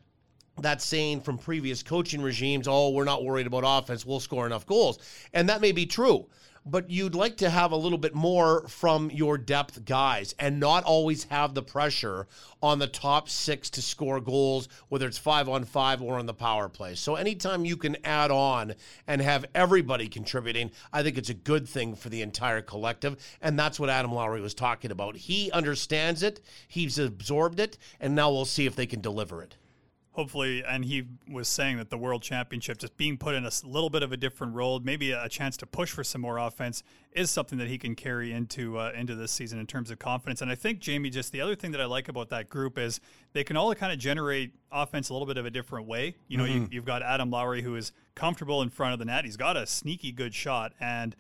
that 0.60 0.84
saying 0.84 1.22
from 1.22 1.39
previous 1.39 1.82
coaching 1.82 2.22
regimes, 2.22 2.67
oh, 2.67 2.91
we're 2.91 3.03
not 3.03 3.24
worried 3.24 3.48
about 3.48 3.63
offense, 3.65 4.06
we'll 4.06 4.20
score 4.20 4.46
enough 4.46 4.67
goals. 4.67 5.00
And 5.34 5.50
that 5.50 5.60
may 5.60 5.72
be 5.72 5.88
true 5.88 6.27
but 6.69 6.89
you'd 6.89 7.15
like 7.15 7.38
to 7.38 7.50
have 7.50 7.71
a 7.71 7.77
little 7.77 7.97
bit 7.97 8.13
more 8.13 8.67
from 8.67 9.09
your 9.12 9.38
depth 9.38 9.86
guys 9.86 10.36
and 10.39 10.59
not 10.59 10.83
always 10.83 11.24
have 11.25 11.53
the 11.53 11.63
pressure 11.63 12.27
on 12.62 12.79
the 12.79 12.88
top 12.88 13.29
six 13.29 13.69
to 13.69 13.81
score 13.81 14.19
goals, 14.19 14.67
whether 14.89 15.07
it's 15.07 15.17
five 15.17 15.47
on 15.47 15.63
five 15.63 16.01
or 16.01 16.19
on 16.19 16.25
the 16.25 16.33
power 16.33 16.67
play. 16.67 16.95
So 16.95 17.15
anytime 17.15 17.65
you 17.65 17.77
can 17.77 17.97
add 18.03 18.31
on 18.31 18.75
and 19.07 19.21
have 19.21 19.45
everybody 19.53 20.07
contributing, 20.07 20.71
I 20.91 21.03
think 21.03 21.17
it's 21.17 21.29
a 21.29 21.33
good 21.33 21.67
thing 21.67 21.95
for 21.95 22.09
the 22.09 22.21
entire 22.21 22.62
collective. 22.62 23.17
And 23.41 23.57
that's 23.57 23.79
what 23.79 23.89
Adam 23.89 24.12
Lowry 24.12 24.41
was 24.41 24.53
talking 24.53 24.91
about. 24.91 25.15
He 25.15 25.51
understands 25.51 26.24
it, 26.24 26.41
he's 26.67 27.00
absorbed 27.00 27.59
it, 27.59 27.77
and 28.00 28.15
now 28.15 28.31
we'll 28.31 28.45
see 28.45 28.65
if 28.65 28.75
they 28.75 28.86
can 28.86 29.01
deliver 29.01 29.41
it 29.41 29.55
hopefully, 30.17 30.63
and 30.67 30.83
he 30.83 31.03
was 31.29 31.47
saying 31.47 31.77
that 31.77 31.91
the 31.91 31.97
World 31.97 32.24
Championship, 32.24 32.79
just 32.79 32.97
being 32.97 33.17
put 33.17 33.36
in 33.36 33.45
a 33.45 33.51
little 33.63 33.91
bit 33.91 34.01
of 34.01 34.12
a 34.12 34.17
different 34.17 34.55
role, 34.55 34.79
maybe 34.79 35.12
a 35.12 35.29
chance 35.29 35.55
to 35.57 35.67
push 35.67 35.91
for 35.91 36.03
some 36.03 36.21
more 36.21 36.39
offense, 36.39 36.81
is 37.12 37.29
something 37.29 37.59
that 37.59 37.67
he 37.67 37.77
can 37.77 37.93
carry 37.93 38.33
into 38.33 38.79
uh, 38.79 38.91
into 38.95 39.13
this 39.13 39.31
season 39.31 39.59
in 39.59 39.67
terms 39.67 39.91
of 39.91 40.00
confidence. 40.00 40.41
And 40.41 40.50
I 40.50 40.55
think 40.55 40.79
Jamie, 40.79 41.12
just 41.12 41.31
the 41.31 41.39
other 41.39 41.55
thing 41.55 41.71
that 41.71 41.79
I 41.79 41.86
like 41.86 42.09
about 42.09 42.29
that 42.29 42.50
group 42.50 42.79
is 42.79 43.00
they 43.33 43.43
can 43.43 43.55
all 43.55 43.74
kind 43.75 43.93
of 43.93 44.00
generate 44.00 44.53
offense 44.71 45.09
a 45.09 45.13
little 45.13 45.27
bit 45.27 45.38
of 45.38 45.45
a 45.45 45.51
different 45.51 45.88
way. 45.88 46.15
You 46.27 46.39
know, 46.39 46.45
mm-hmm. 46.45 46.63
you, 46.63 46.69
you've 46.71 46.86
got 46.86 47.03
Adam 47.03 47.29
Lowry 47.29 47.62
who 47.62 47.75
is 47.75 47.91
comfortable 48.15 48.63
in 48.63 48.69
front 48.69 48.93
of 48.93 49.00
the 49.00 49.05
net. 49.05 49.24
He's 49.24 49.38
got 49.38 49.55
a 49.55 49.67
sneaky 49.67 50.12
good 50.12 50.33
shot, 50.33 50.74
and 50.79 51.15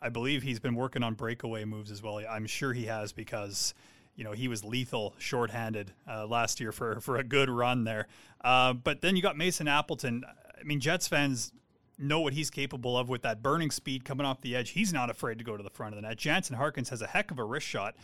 I 0.00 0.08
believe 0.08 0.44
he's 0.44 0.60
been 0.60 0.76
working 0.76 1.02
on 1.02 1.14
breakaway 1.14 1.64
moves 1.64 1.90
as 1.90 2.00
well. 2.00 2.20
I'm 2.30 2.46
sure 2.46 2.72
he 2.72 2.84
has 2.84 3.12
because 3.12 3.74
you 4.16 4.24
know 4.24 4.32
he 4.32 4.48
was 4.48 4.64
lethal 4.64 5.14
shorthanded 5.18 5.92
uh, 6.08 6.26
last 6.26 6.60
year 6.60 6.72
for 6.72 7.00
for 7.00 7.16
a 7.16 7.24
good 7.24 7.50
run 7.50 7.84
there. 7.84 8.06
Uh, 8.42 8.72
but 8.72 9.00
then 9.00 9.16
you 9.16 9.22
got 9.22 9.36
Mason 9.36 9.68
Appleton. 9.68 10.24
I 10.58 10.62
mean, 10.64 10.80
Jets 10.80 11.08
fans 11.08 11.52
know 11.98 12.20
what 12.20 12.32
he's 12.32 12.50
capable 12.50 12.96
of 12.96 13.08
with 13.08 13.22
that 13.22 13.42
burning 13.42 13.70
speed 13.70 14.04
coming 14.04 14.26
off 14.26 14.40
the 14.40 14.56
edge. 14.56 14.70
He's 14.70 14.92
not 14.92 15.10
afraid 15.10 15.38
to 15.38 15.44
go 15.44 15.56
to 15.56 15.62
the 15.62 15.70
front 15.70 15.94
of 15.94 16.02
the 16.02 16.08
net. 16.08 16.18
Jansen 16.18 16.56
Harkins 16.56 16.88
has 16.90 17.02
a 17.02 17.06
heck 17.06 17.30
of 17.30 17.38
a 17.38 17.44
wrist 17.44 17.66
shot. 17.66 17.94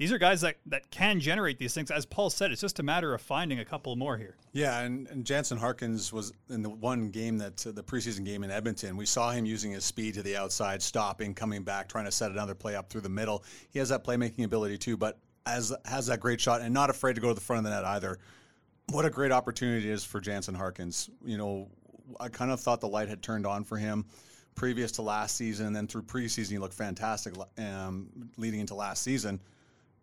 These 0.00 0.12
are 0.12 0.18
guys 0.18 0.40
that, 0.40 0.56
that 0.64 0.90
can 0.90 1.20
generate 1.20 1.58
these 1.58 1.74
things. 1.74 1.90
As 1.90 2.06
Paul 2.06 2.30
said, 2.30 2.52
it's 2.52 2.62
just 2.62 2.78
a 2.78 2.82
matter 2.82 3.12
of 3.12 3.20
finding 3.20 3.58
a 3.58 3.66
couple 3.66 3.94
more 3.96 4.16
here. 4.16 4.34
Yeah, 4.52 4.80
and, 4.80 5.06
and 5.08 5.26
Jansen 5.26 5.58
Harkins 5.58 6.10
was 6.10 6.32
in 6.48 6.62
the 6.62 6.70
one 6.70 7.10
game 7.10 7.36
that 7.36 7.66
uh, 7.66 7.72
the 7.72 7.82
preseason 7.82 8.24
game 8.24 8.42
in 8.42 8.50
Edmonton. 8.50 8.96
We 8.96 9.04
saw 9.04 9.30
him 9.30 9.44
using 9.44 9.72
his 9.72 9.84
speed 9.84 10.14
to 10.14 10.22
the 10.22 10.38
outside, 10.38 10.80
stopping, 10.80 11.34
coming 11.34 11.64
back, 11.64 11.86
trying 11.86 12.06
to 12.06 12.10
set 12.10 12.30
another 12.30 12.54
play 12.54 12.76
up 12.76 12.88
through 12.88 13.02
the 13.02 13.10
middle. 13.10 13.44
He 13.68 13.78
has 13.78 13.90
that 13.90 14.02
playmaking 14.02 14.44
ability 14.44 14.78
too, 14.78 14.96
but 14.96 15.18
as 15.46 15.74
has 15.84 16.06
that 16.06 16.20
great 16.20 16.40
shot 16.40 16.60
and 16.60 16.72
not 16.72 16.90
afraid 16.90 17.14
to 17.14 17.20
go 17.20 17.28
to 17.28 17.34
the 17.34 17.40
front 17.40 17.58
of 17.58 17.64
the 17.64 17.70
net 17.70 17.84
either. 17.84 18.18
What 18.90 19.04
a 19.04 19.10
great 19.10 19.32
opportunity 19.32 19.88
it 19.88 19.92
is 19.92 20.04
for 20.04 20.20
Jansen 20.20 20.54
Harkins. 20.54 21.10
You 21.24 21.38
know, 21.38 21.68
I 22.18 22.28
kind 22.28 22.50
of 22.50 22.60
thought 22.60 22.80
the 22.80 22.88
light 22.88 23.08
had 23.08 23.22
turned 23.22 23.46
on 23.46 23.64
for 23.64 23.76
him 23.76 24.06
previous 24.54 24.92
to 24.92 25.02
last 25.02 25.36
season, 25.36 25.68
and 25.68 25.76
then 25.76 25.86
through 25.86 26.02
preseason 26.02 26.50
he 26.50 26.58
looked 26.58 26.74
fantastic 26.74 27.34
um, 27.58 28.08
leading 28.36 28.60
into 28.60 28.74
last 28.74 29.02
season. 29.02 29.40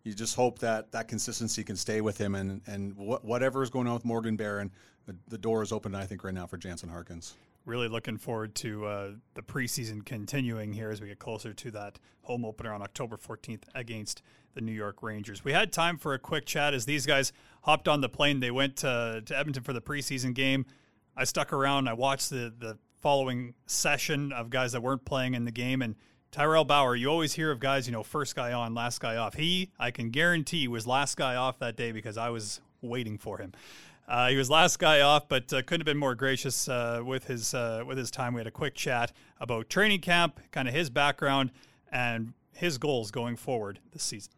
You 0.04 0.14
just 0.14 0.34
hope 0.36 0.58
that 0.60 0.90
that 0.92 1.06
consistency 1.06 1.62
can 1.64 1.76
stay 1.76 2.00
with 2.00 2.18
him, 2.18 2.34
and 2.34 2.62
and 2.66 2.94
wh- 2.94 3.22
whatever 3.24 3.62
is 3.62 3.70
going 3.70 3.86
on 3.86 3.94
with 3.94 4.04
Morgan 4.04 4.36
Barron, 4.36 4.70
the, 5.06 5.14
the 5.28 5.38
door 5.38 5.62
is 5.62 5.70
open. 5.70 5.94
I 5.94 6.06
think 6.06 6.24
right 6.24 6.34
now 6.34 6.46
for 6.46 6.56
Jansen 6.56 6.88
Harkins. 6.88 7.34
Really 7.68 7.88
looking 7.88 8.16
forward 8.16 8.54
to 8.56 8.86
uh, 8.86 9.10
the 9.34 9.42
preseason 9.42 10.02
continuing 10.02 10.72
here 10.72 10.88
as 10.90 11.02
we 11.02 11.08
get 11.08 11.18
closer 11.18 11.52
to 11.52 11.70
that 11.72 11.98
home 12.22 12.46
opener 12.46 12.72
on 12.72 12.80
October 12.80 13.18
14th 13.18 13.64
against 13.74 14.22
the 14.54 14.62
New 14.62 14.72
York 14.72 15.02
Rangers. 15.02 15.44
We 15.44 15.52
had 15.52 15.70
time 15.70 15.98
for 15.98 16.14
a 16.14 16.18
quick 16.18 16.46
chat 16.46 16.72
as 16.72 16.86
these 16.86 17.04
guys 17.04 17.30
hopped 17.64 17.86
on 17.86 18.00
the 18.00 18.08
plane. 18.08 18.40
They 18.40 18.50
went 18.50 18.76
to, 18.76 19.22
to 19.26 19.38
Edmonton 19.38 19.64
for 19.64 19.74
the 19.74 19.82
preseason 19.82 20.32
game. 20.32 20.64
I 21.14 21.24
stuck 21.24 21.52
around. 21.52 21.88
I 21.88 21.92
watched 21.92 22.30
the 22.30 22.50
the 22.58 22.78
following 23.02 23.52
session 23.66 24.32
of 24.32 24.48
guys 24.48 24.72
that 24.72 24.80
weren't 24.80 25.04
playing 25.04 25.34
in 25.34 25.44
the 25.44 25.52
game, 25.52 25.82
and 25.82 25.94
Tyrel 26.32 26.66
Bauer. 26.66 26.96
You 26.96 27.08
always 27.08 27.34
hear 27.34 27.50
of 27.50 27.60
guys, 27.60 27.86
you 27.86 27.92
know, 27.92 28.02
first 28.02 28.34
guy 28.34 28.54
on, 28.54 28.72
last 28.72 28.98
guy 28.98 29.16
off. 29.16 29.34
He, 29.34 29.72
I 29.78 29.90
can 29.90 30.08
guarantee, 30.08 30.68
was 30.68 30.86
last 30.86 31.18
guy 31.18 31.36
off 31.36 31.58
that 31.58 31.76
day 31.76 31.92
because 31.92 32.16
I 32.16 32.30
was 32.30 32.62
waiting 32.80 33.18
for 33.18 33.38
him. 33.38 33.52
Uh, 34.08 34.28
he 34.28 34.36
was 34.36 34.48
last 34.48 34.78
guy 34.78 35.02
off, 35.02 35.28
but 35.28 35.52
uh, 35.52 35.60
couldn't 35.62 35.80
have 35.80 35.84
been 35.86 35.98
more 35.98 36.14
gracious 36.14 36.66
uh, 36.68 37.02
with 37.04 37.26
his 37.26 37.52
uh, 37.52 37.84
with 37.86 37.98
his 37.98 38.10
time. 38.10 38.32
We 38.32 38.40
had 38.40 38.46
a 38.46 38.50
quick 38.50 38.74
chat 38.74 39.12
about 39.38 39.68
training 39.68 40.00
camp, 40.00 40.40
kind 40.50 40.66
of 40.66 40.72
his 40.72 40.88
background, 40.88 41.50
and 41.92 42.32
his 42.52 42.78
goals 42.78 43.10
going 43.10 43.36
forward 43.36 43.80
this 43.92 44.02
season. 44.02 44.32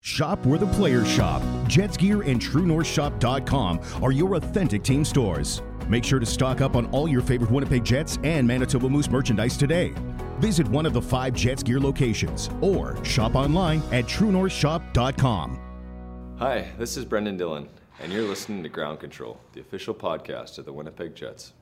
Shop 0.00 0.44
where 0.46 0.58
the 0.58 0.66
players 0.68 1.08
shop. 1.10 1.42
Jets 1.66 1.96
Gear 1.96 2.22
and 2.22 2.40
TrueNorthShop.com 2.40 3.80
are 4.02 4.12
your 4.12 4.36
authentic 4.36 4.82
team 4.84 5.04
stores. 5.04 5.62
Make 5.88 6.04
sure 6.04 6.18
to 6.18 6.26
stock 6.26 6.60
up 6.60 6.76
on 6.76 6.86
all 6.86 7.08
your 7.08 7.22
favorite 7.22 7.50
Winnipeg 7.50 7.84
Jets 7.84 8.18
and 8.22 8.46
Manitoba 8.46 8.88
Moose 8.88 9.10
merchandise 9.10 9.56
today. 9.56 9.92
Visit 10.38 10.68
one 10.68 10.86
of 10.86 10.92
the 10.92 11.02
five 11.02 11.34
Jets 11.34 11.62
Gear 11.62 11.80
locations 11.80 12.50
or 12.60 13.02
shop 13.04 13.34
online 13.34 13.82
at 13.92 14.04
TrueNorthShop.com. 14.04 15.60
Hi, 16.38 16.70
this 16.78 16.96
is 16.96 17.04
Brendan 17.04 17.36
Dillon, 17.36 17.68
and 18.00 18.12
you're 18.12 18.22
listening 18.22 18.62
to 18.62 18.68
Ground 18.68 19.00
Control, 19.00 19.40
the 19.52 19.60
official 19.60 19.94
podcast 19.94 20.58
of 20.58 20.64
the 20.64 20.72
Winnipeg 20.72 21.14
Jets. 21.14 21.52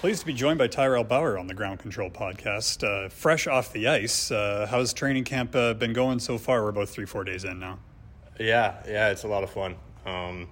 Pleased 0.00 0.20
to 0.20 0.26
be 0.26 0.34
joined 0.34 0.58
by 0.58 0.68
Tyrel 0.68 1.04
Bauer 1.04 1.38
on 1.38 1.46
the 1.46 1.54
Ground 1.54 1.80
Control 1.80 2.10
podcast. 2.10 2.84
Uh, 2.84 3.08
fresh 3.08 3.46
off 3.46 3.72
the 3.72 3.88
ice, 3.88 4.30
uh, 4.30 4.66
how's 4.70 4.92
training 4.92 5.24
camp 5.24 5.56
uh, 5.56 5.74
been 5.74 5.92
going 5.92 6.18
so 6.18 6.38
far? 6.38 6.62
We're 6.62 6.68
about 6.68 6.88
three, 6.88 7.06
four 7.06 7.24
days 7.24 7.44
in 7.44 7.58
now. 7.58 7.78
Yeah, 8.38 8.82
yeah, 8.86 9.08
it's 9.08 9.24
a 9.24 9.28
lot 9.28 9.42
of 9.42 9.50
fun. 9.50 9.74
Um, 10.04 10.48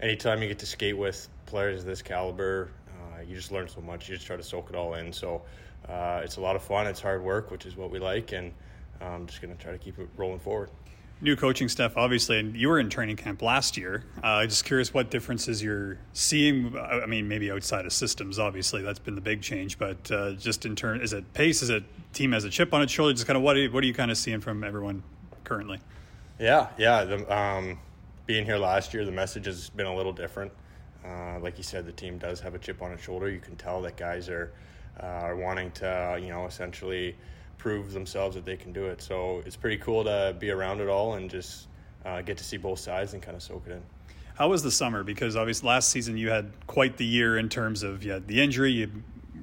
anytime 0.00 0.42
you 0.42 0.48
get 0.48 0.58
to 0.60 0.66
skate 0.66 0.96
with 0.96 1.28
players 1.46 1.80
of 1.80 1.86
this 1.86 2.02
caliber, 2.02 2.70
uh, 2.88 3.22
you 3.22 3.34
just 3.34 3.50
learn 3.50 3.66
so 3.66 3.80
much. 3.80 4.08
You 4.08 4.14
just 4.14 4.26
try 4.26 4.36
to 4.36 4.42
soak 4.42 4.68
it 4.70 4.76
all 4.76 4.94
in. 4.94 5.12
So 5.12 5.42
uh, 5.88 6.20
it's 6.22 6.36
a 6.36 6.40
lot 6.40 6.54
of 6.54 6.62
fun. 6.62 6.86
It's 6.86 7.00
hard 7.00 7.22
work, 7.22 7.50
which 7.50 7.66
is 7.66 7.76
what 7.76 7.90
we 7.90 7.98
like, 7.98 8.32
and 8.32 8.52
I'm 9.00 9.26
just 9.26 9.40
going 9.40 9.56
to 9.56 9.60
try 9.60 9.72
to 9.72 9.78
keep 9.78 9.98
it 9.98 10.08
rolling 10.16 10.38
forward. 10.38 10.70
New 11.22 11.36
coaching 11.36 11.68
staff, 11.68 11.96
obviously, 11.96 12.40
and 12.40 12.56
you 12.56 12.68
were 12.68 12.80
in 12.80 12.90
training 12.90 13.14
camp 13.14 13.42
last 13.42 13.76
year. 13.76 14.04
Uh, 14.24 14.44
just 14.44 14.64
curious 14.64 14.92
what 14.92 15.08
differences 15.08 15.62
you're 15.62 15.96
seeing. 16.12 16.76
I 16.76 17.06
mean, 17.06 17.28
maybe 17.28 17.48
outside 17.52 17.86
of 17.86 17.92
systems, 17.92 18.40
obviously, 18.40 18.82
that's 18.82 18.98
been 18.98 19.14
the 19.14 19.20
big 19.20 19.40
change. 19.40 19.78
But 19.78 20.10
uh, 20.10 20.32
just 20.32 20.66
in 20.66 20.74
turn, 20.74 21.00
is 21.00 21.12
it 21.12 21.32
pace? 21.32 21.62
Is 21.62 21.70
it 21.70 21.84
team 22.12 22.32
has 22.32 22.42
a 22.42 22.50
chip 22.50 22.74
on 22.74 22.82
its 22.82 22.92
shoulder? 22.92 23.14
Just 23.14 23.28
kind 23.28 23.36
of 23.36 23.44
what? 23.44 23.54
Are 23.54 23.60
you, 23.60 23.70
what 23.70 23.84
are 23.84 23.86
you 23.86 23.94
kind 23.94 24.10
of 24.10 24.18
seeing 24.18 24.40
from 24.40 24.64
everyone 24.64 25.04
currently? 25.44 25.78
Yeah, 26.40 26.70
yeah. 26.76 27.04
The, 27.04 27.32
um, 27.32 27.78
being 28.26 28.44
here 28.44 28.58
last 28.58 28.92
year, 28.92 29.04
the 29.04 29.12
message 29.12 29.46
has 29.46 29.70
been 29.70 29.86
a 29.86 29.94
little 29.94 30.12
different. 30.12 30.50
Uh, 31.04 31.38
like 31.40 31.56
you 31.56 31.64
said, 31.64 31.86
the 31.86 31.92
team 31.92 32.18
does 32.18 32.40
have 32.40 32.56
a 32.56 32.58
chip 32.58 32.82
on 32.82 32.90
its 32.90 33.02
shoulder. 33.02 33.30
You 33.30 33.40
can 33.40 33.54
tell 33.54 33.80
that 33.82 33.96
guys 33.96 34.28
are 34.28 34.52
uh, 35.00 35.06
are 35.06 35.36
wanting 35.36 35.70
to, 35.72 36.18
you 36.20 36.30
know, 36.30 36.46
essentially 36.46 37.16
prove 37.62 37.92
themselves 37.92 38.34
that 38.34 38.44
they 38.44 38.56
can 38.56 38.72
do 38.72 38.86
it. 38.86 39.00
So 39.00 39.40
it's 39.46 39.54
pretty 39.54 39.76
cool 39.76 40.02
to 40.02 40.34
be 40.36 40.50
around 40.50 40.80
it 40.80 40.88
all 40.88 41.14
and 41.14 41.30
just 41.30 41.68
uh, 42.04 42.20
get 42.20 42.36
to 42.38 42.44
see 42.44 42.56
both 42.56 42.80
sides 42.80 43.12
and 43.12 43.22
kind 43.22 43.36
of 43.36 43.42
soak 43.42 43.68
it 43.68 43.72
in. 43.72 43.82
How 44.34 44.48
was 44.48 44.64
the 44.64 44.70
summer? 44.72 45.04
Because 45.04 45.36
obviously 45.36 45.68
last 45.68 45.90
season 45.90 46.16
you 46.16 46.28
had 46.28 46.50
quite 46.66 46.96
the 46.96 47.04
year 47.04 47.38
in 47.38 47.48
terms 47.48 47.84
of 47.84 48.02
you 48.02 48.10
had 48.10 48.26
the 48.26 48.40
injury, 48.40 48.72
you 48.72 48.90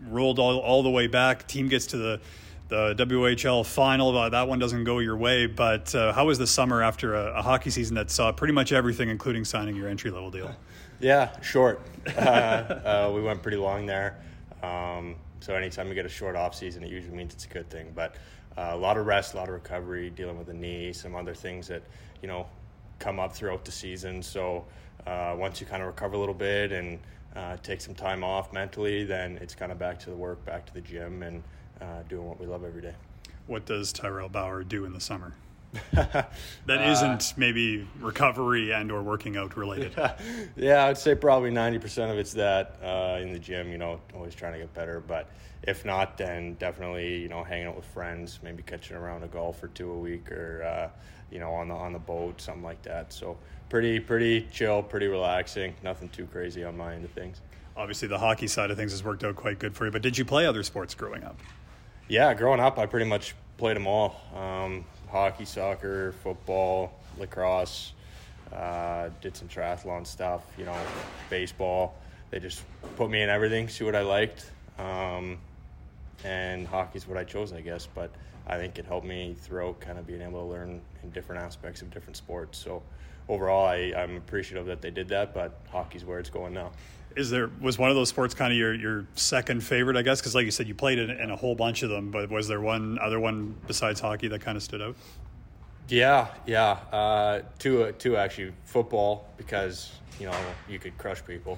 rolled 0.09 0.37
all, 0.37 0.59
all 0.59 0.83
the 0.83 0.89
way 0.89 1.07
back. 1.07 1.47
Team 1.47 1.69
gets 1.69 1.87
to 1.87 1.97
the 1.97 2.21
the 2.67 2.93
WHL 2.93 3.65
final. 3.65 4.15
Uh, 4.15 4.29
that 4.29 4.47
one 4.47 4.59
doesn't 4.59 4.83
go 4.83 4.99
your 4.99 5.17
way. 5.17 5.47
But 5.47 5.95
uh, 5.95 6.13
how 6.13 6.27
was 6.27 6.37
the 6.37 6.45
summer 6.45 6.83
after 6.83 7.15
a, 7.15 7.39
a, 7.39 7.41
hockey 7.41 7.71
season 7.71 7.95
that 7.95 8.11
saw 8.11 8.31
pretty 8.31 8.53
much 8.53 8.71
everything, 8.71 9.09
including 9.09 9.43
signing 9.43 9.75
your 9.75 9.87
entry 9.87 10.11
level 10.11 10.29
deal? 10.31 10.55
Yeah, 11.01 11.39
short. 11.39 11.81
uh, 12.17 12.19
uh 12.19 13.11
we 13.15 13.21
went 13.21 13.41
pretty 13.41 13.55
long 13.55 13.85
there. 13.85 14.17
Um, 14.61 15.15
so 15.39 15.55
anytime 15.55 15.87
you 15.87 15.93
get 15.93 16.05
a 16.05 16.09
short 16.09 16.35
off 16.35 16.55
season, 16.55 16.83
it 16.83 16.89
usually 16.89 17.15
means 17.15 17.33
it's 17.33 17.45
a 17.45 17.49
good 17.49 17.69
thing. 17.69 17.91
But 17.95 18.15
uh, 18.57 18.71
a 18.73 18.77
lot 18.77 18.97
of 18.97 19.05
rest, 19.05 19.33
a 19.33 19.37
lot 19.37 19.47
of 19.47 19.53
recovery, 19.53 20.09
dealing 20.09 20.37
with 20.37 20.47
the 20.47 20.53
knee, 20.53 20.91
some 20.93 21.15
other 21.15 21.33
things 21.33 21.67
that 21.67 21.83
you 22.21 22.27
know 22.27 22.47
come 22.99 23.19
up 23.19 23.33
throughout 23.33 23.63
the 23.63 23.71
season. 23.71 24.21
So 24.21 24.65
uh, 25.07 25.35
once 25.37 25.61
you 25.61 25.67
kind 25.67 25.81
of 25.81 25.87
recover 25.87 26.15
a 26.15 26.19
little 26.19 26.35
bit 26.35 26.71
and 26.71 26.99
uh, 27.35 27.57
take 27.63 27.81
some 27.81 27.95
time 27.95 28.23
off 28.23 28.51
mentally, 28.51 29.05
then 29.05 29.37
it's 29.37 29.55
kind 29.55 29.71
of 29.71 29.79
back 29.79 29.99
to 29.99 30.09
the 30.09 30.15
work, 30.15 30.43
back 30.45 30.65
to 30.65 30.73
the 30.73 30.81
gym, 30.81 31.23
and 31.23 31.43
uh, 31.81 32.03
doing 32.09 32.27
what 32.27 32.39
we 32.39 32.45
love 32.45 32.63
every 32.63 32.81
day. 32.81 32.93
What 33.47 33.65
does 33.65 33.93
Tyrel 33.93 34.29
Bauer 34.29 34.63
do 34.63 34.85
in 34.85 34.93
the 34.93 34.99
summer? 34.99 35.33
That 35.93 36.31
isn't 36.67 37.33
maybe 37.37 37.87
recovery 37.99 38.71
and 38.71 38.91
or 38.91 39.03
working 39.03 39.37
out 39.37 39.55
related. 39.55 39.93
yeah, 40.55 40.85
I'd 40.85 40.97
say 40.97 41.13
probably 41.15 41.51
ninety 41.51 41.77
percent 41.77 42.11
of 42.11 42.17
it's 42.17 42.33
that 42.33 42.77
uh, 42.83 43.19
in 43.21 43.31
the 43.31 43.39
gym. 43.39 43.71
You 43.71 43.77
know, 43.77 44.01
always 44.15 44.33
trying 44.33 44.53
to 44.53 44.59
get 44.59 44.73
better. 44.73 44.99
But 44.99 45.29
if 45.63 45.85
not, 45.85 46.17
then 46.17 46.55
definitely 46.55 47.19
you 47.19 47.29
know 47.29 47.43
hanging 47.43 47.67
out 47.67 47.75
with 47.75 47.85
friends, 47.85 48.39
maybe 48.41 48.63
catching 48.63 48.97
around 48.97 49.23
a 49.23 49.27
golf 49.27 49.61
or 49.61 49.67
two 49.67 49.91
a 49.91 49.97
week, 49.97 50.31
or 50.31 50.63
uh, 50.63 50.89
you 51.31 51.39
know 51.39 51.51
on 51.51 51.67
the 51.67 51.75
on 51.75 51.93
the 51.93 51.99
boat, 51.99 52.41
something 52.41 52.63
like 52.63 52.81
that. 52.83 53.13
So 53.13 53.37
pretty 53.69 53.99
pretty 53.99 54.47
chill, 54.51 54.81
pretty 54.81 55.07
relaxing. 55.07 55.75
Nothing 55.83 56.09
too 56.09 56.25
crazy 56.25 56.63
on 56.63 56.77
my 56.77 56.95
end 56.95 57.05
of 57.05 57.11
things. 57.11 57.41
Obviously, 57.77 58.07
the 58.07 58.17
hockey 58.17 58.47
side 58.47 58.71
of 58.71 58.77
things 58.77 58.91
has 58.91 59.03
worked 59.03 59.23
out 59.23 59.35
quite 59.35 59.59
good 59.59 59.75
for 59.75 59.85
you. 59.85 59.91
But 59.91 60.01
did 60.01 60.17
you 60.17 60.25
play 60.25 60.45
other 60.45 60.63
sports 60.63 60.95
growing 60.95 61.23
up? 61.23 61.39
Yeah, 62.07 62.33
growing 62.33 62.59
up, 62.59 62.79
I 62.79 62.87
pretty 62.87 63.05
much 63.05 63.35
played 63.57 63.75
them 63.75 63.85
all. 63.85 64.19
Um, 64.35 64.83
hockey, 65.09 65.45
soccer, 65.45 66.13
football, 66.23 66.93
lacrosse. 67.17 67.93
Uh, 68.53 69.09
did 69.21 69.37
some 69.37 69.47
triathlon 69.47 70.05
stuff, 70.05 70.41
you 70.57 70.65
know, 70.65 70.75
baseball. 71.29 71.95
They 72.31 72.39
just 72.39 72.63
put 72.95 73.09
me 73.09 73.21
in 73.21 73.29
everything, 73.29 73.69
see 73.69 73.83
what 73.83 73.95
I 73.95 74.01
liked. 74.01 74.49
Um, 74.79 75.37
and 76.23 76.67
hockey's 76.67 77.07
what 77.07 77.17
I 77.17 77.23
chose, 77.23 77.53
I 77.53 77.61
guess. 77.61 77.87
But 77.93 78.11
I 78.47 78.57
think 78.57 78.79
it 78.79 78.85
helped 78.85 79.05
me 79.05 79.35
throughout 79.39 79.79
kind 79.79 79.99
of 79.99 80.07
being 80.07 80.21
able 80.21 80.41
to 80.41 80.45
learn 80.45 80.81
in 81.03 81.09
different 81.11 81.43
aspects 81.43 81.81
of 81.81 81.91
different 81.91 82.17
sports. 82.17 82.57
So 82.57 82.81
overall, 83.27 83.67
I, 83.67 83.93
I'm 83.95 84.17
appreciative 84.17 84.65
that 84.65 84.81
they 84.81 84.89
did 84.89 85.09
that, 85.09 85.33
but 85.33 85.59
hockey's 85.69 86.03
where 86.03 86.19
it's 86.19 86.31
going 86.31 86.53
now 86.53 86.71
is 87.19 87.29
there 87.29 87.51
was 87.59 87.77
one 87.77 87.89
of 87.89 87.95
those 87.95 88.09
sports 88.09 88.33
kind 88.33 88.51
of 88.51 88.57
your 88.57 88.73
your 88.73 89.05
second 89.15 89.61
favorite 89.61 89.97
i 89.97 90.01
guess? 90.01 90.21
Because 90.21 90.33
like 90.33 90.45
you 90.45 90.51
said 90.51 90.67
you 90.67 90.73
played 90.73 90.97
in, 90.97 91.09
in, 91.09 91.29
a 91.29 91.35
whole 91.35 91.55
bunch 91.55 91.83
of 91.83 91.89
them 91.89 92.11
but 92.11 92.29
was 92.29 92.47
there 92.47 92.61
one 92.61 92.97
other 92.99 93.19
one 93.19 93.55
besides 93.67 93.99
hockey 93.99 94.27
that 94.29 94.41
kind 94.41 94.55
of 94.55 94.63
stood 94.63 94.81
out? 94.81 94.95
Yeah 95.89 96.27
yeah 96.45 96.77
uh, 96.91 97.41
two 97.59 97.91
two 97.99 98.15
actually 98.15 98.53
football 98.63 99.27
because 99.37 99.91
you 100.19 100.27
know 100.27 100.35
you 100.67 100.79
could 100.79 100.97
crush 100.97 101.23
people. 101.25 101.57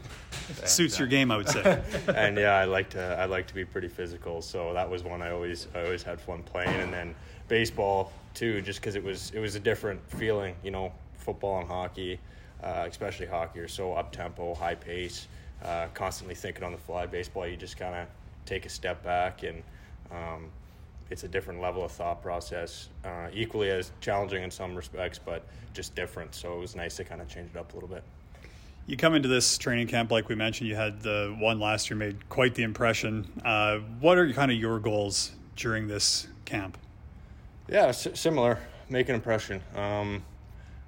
Suits 0.66 0.98
your 0.98 1.08
game 1.08 1.32
i 1.32 1.38
would 1.38 1.50
say. 1.50 1.82
And 2.08 2.38
yeah 2.38 2.56
i 2.56 2.66
like 2.66 2.90
to 2.92 3.02
i 3.20 3.26
like 3.26 3.48
to 3.48 3.54
be 3.54 3.64
pretty 3.64 3.88
physical 3.88 4.42
so 4.42 4.74
that 4.74 4.90
was 4.90 5.04
one 5.04 5.22
i 5.22 5.32
always 5.32 5.68
i 5.76 5.84
always 5.84 6.04
had 6.04 6.20
fun 6.20 6.44
playing. 6.44 6.70
And 6.82 6.92
then 6.92 7.16
baseball 7.48 8.12
too 8.34 8.62
just 8.62 8.80
because 8.80 8.96
it 8.96 9.04
was 9.04 9.32
it 9.32 9.40
was 9.40 9.56
a 9.56 9.60
different 9.60 10.00
feeling 10.10 10.56
you 10.64 10.72
know 10.72 10.92
football 11.18 11.60
and 11.60 11.68
hockey 11.68 12.20
uh, 12.64 12.86
especially 12.88 13.26
hockey 13.26 13.60
are 13.60 13.68
so 13.68 13.94
up 13.94 14.12
tempo 14.12 14.56
high 14.56 14.76
pace 14.76 15.28
uh, 15.64 15.88
constantly 15.94 16.36
thinking 16.36 16.64
on 16.64 16.72
the 16.72 16.78
fly. 16.78 17.06
Baseball, 17.06 17.48
you 17.48 17.58
just 17.58 17.78
kind 17.78 17.96
of 17.96 18.08
take 18.46 18.66
a 18.66 18.70
step 18.70 19.04
back 19.04 19.44
and 19.44 19.64
um, 20.12 20.50
it's 21.10 21.24
a 21.24 21.28
different 21.28 21.62
level 21.62 21.84
of 21.84 21.92
thought 21.92 22.22
process, 22.22 22.90
uh, 23.04 23.28
equally 23.34 23.70
as 23.70 23.92
challenging 24.00 24.44
in 24.44 24.52
some 24.52 24.76
respects, 24.76 25.20
but 25.20 25.46
just 25.74 25.94
different. 25.96 26.34
So 26.34 26.54
it 26.56 26.60
was 26.60 26.76
nice 26.76 26.96
to 26.98 27.04
kind 27.04 27.22
of 27.22 27.28
change 27.28 27.50
it 27.54 27.58
up 27.58 27.74
a 27.74 27.76
little 27.76 27.90
bit. 27.90 28.04
You 28.88 28.98
come 28.98 29.14
into 29.14 29.30
this 29.30 29.58
training 29.58 29.88
camp, 29.88 30.12
like 30.12 30.28
we 30.28 30.36
mentioned, 30.36 30.70
you 30.70 30.76
had 30.76 31.02
the 31.02 31.36
one 31.40 31.60
last 31.60 31.90
year 31.90 31.98
made 31.98 32.28
quite 32.30 32.56
the 32.56 32.64
impression. 32.64 33.28
Uh, 33.46 33.80
what 34.00 34.18
are 34.18 34.32
kind 34.34 34.52
of 34.52 34.58
your 34.58 34.80
goals 34.80 35.32
during 35.56 35.88
this 35.88 36.28
camp? 36.46 36.78
Yeah, 37.70 37.88
s- 37.88 38.08
similar. 38.20 38.58
Make 38.90 39.08
an 39.10 39.16
impression. 39.16 39.62
Um, 39.76 40.24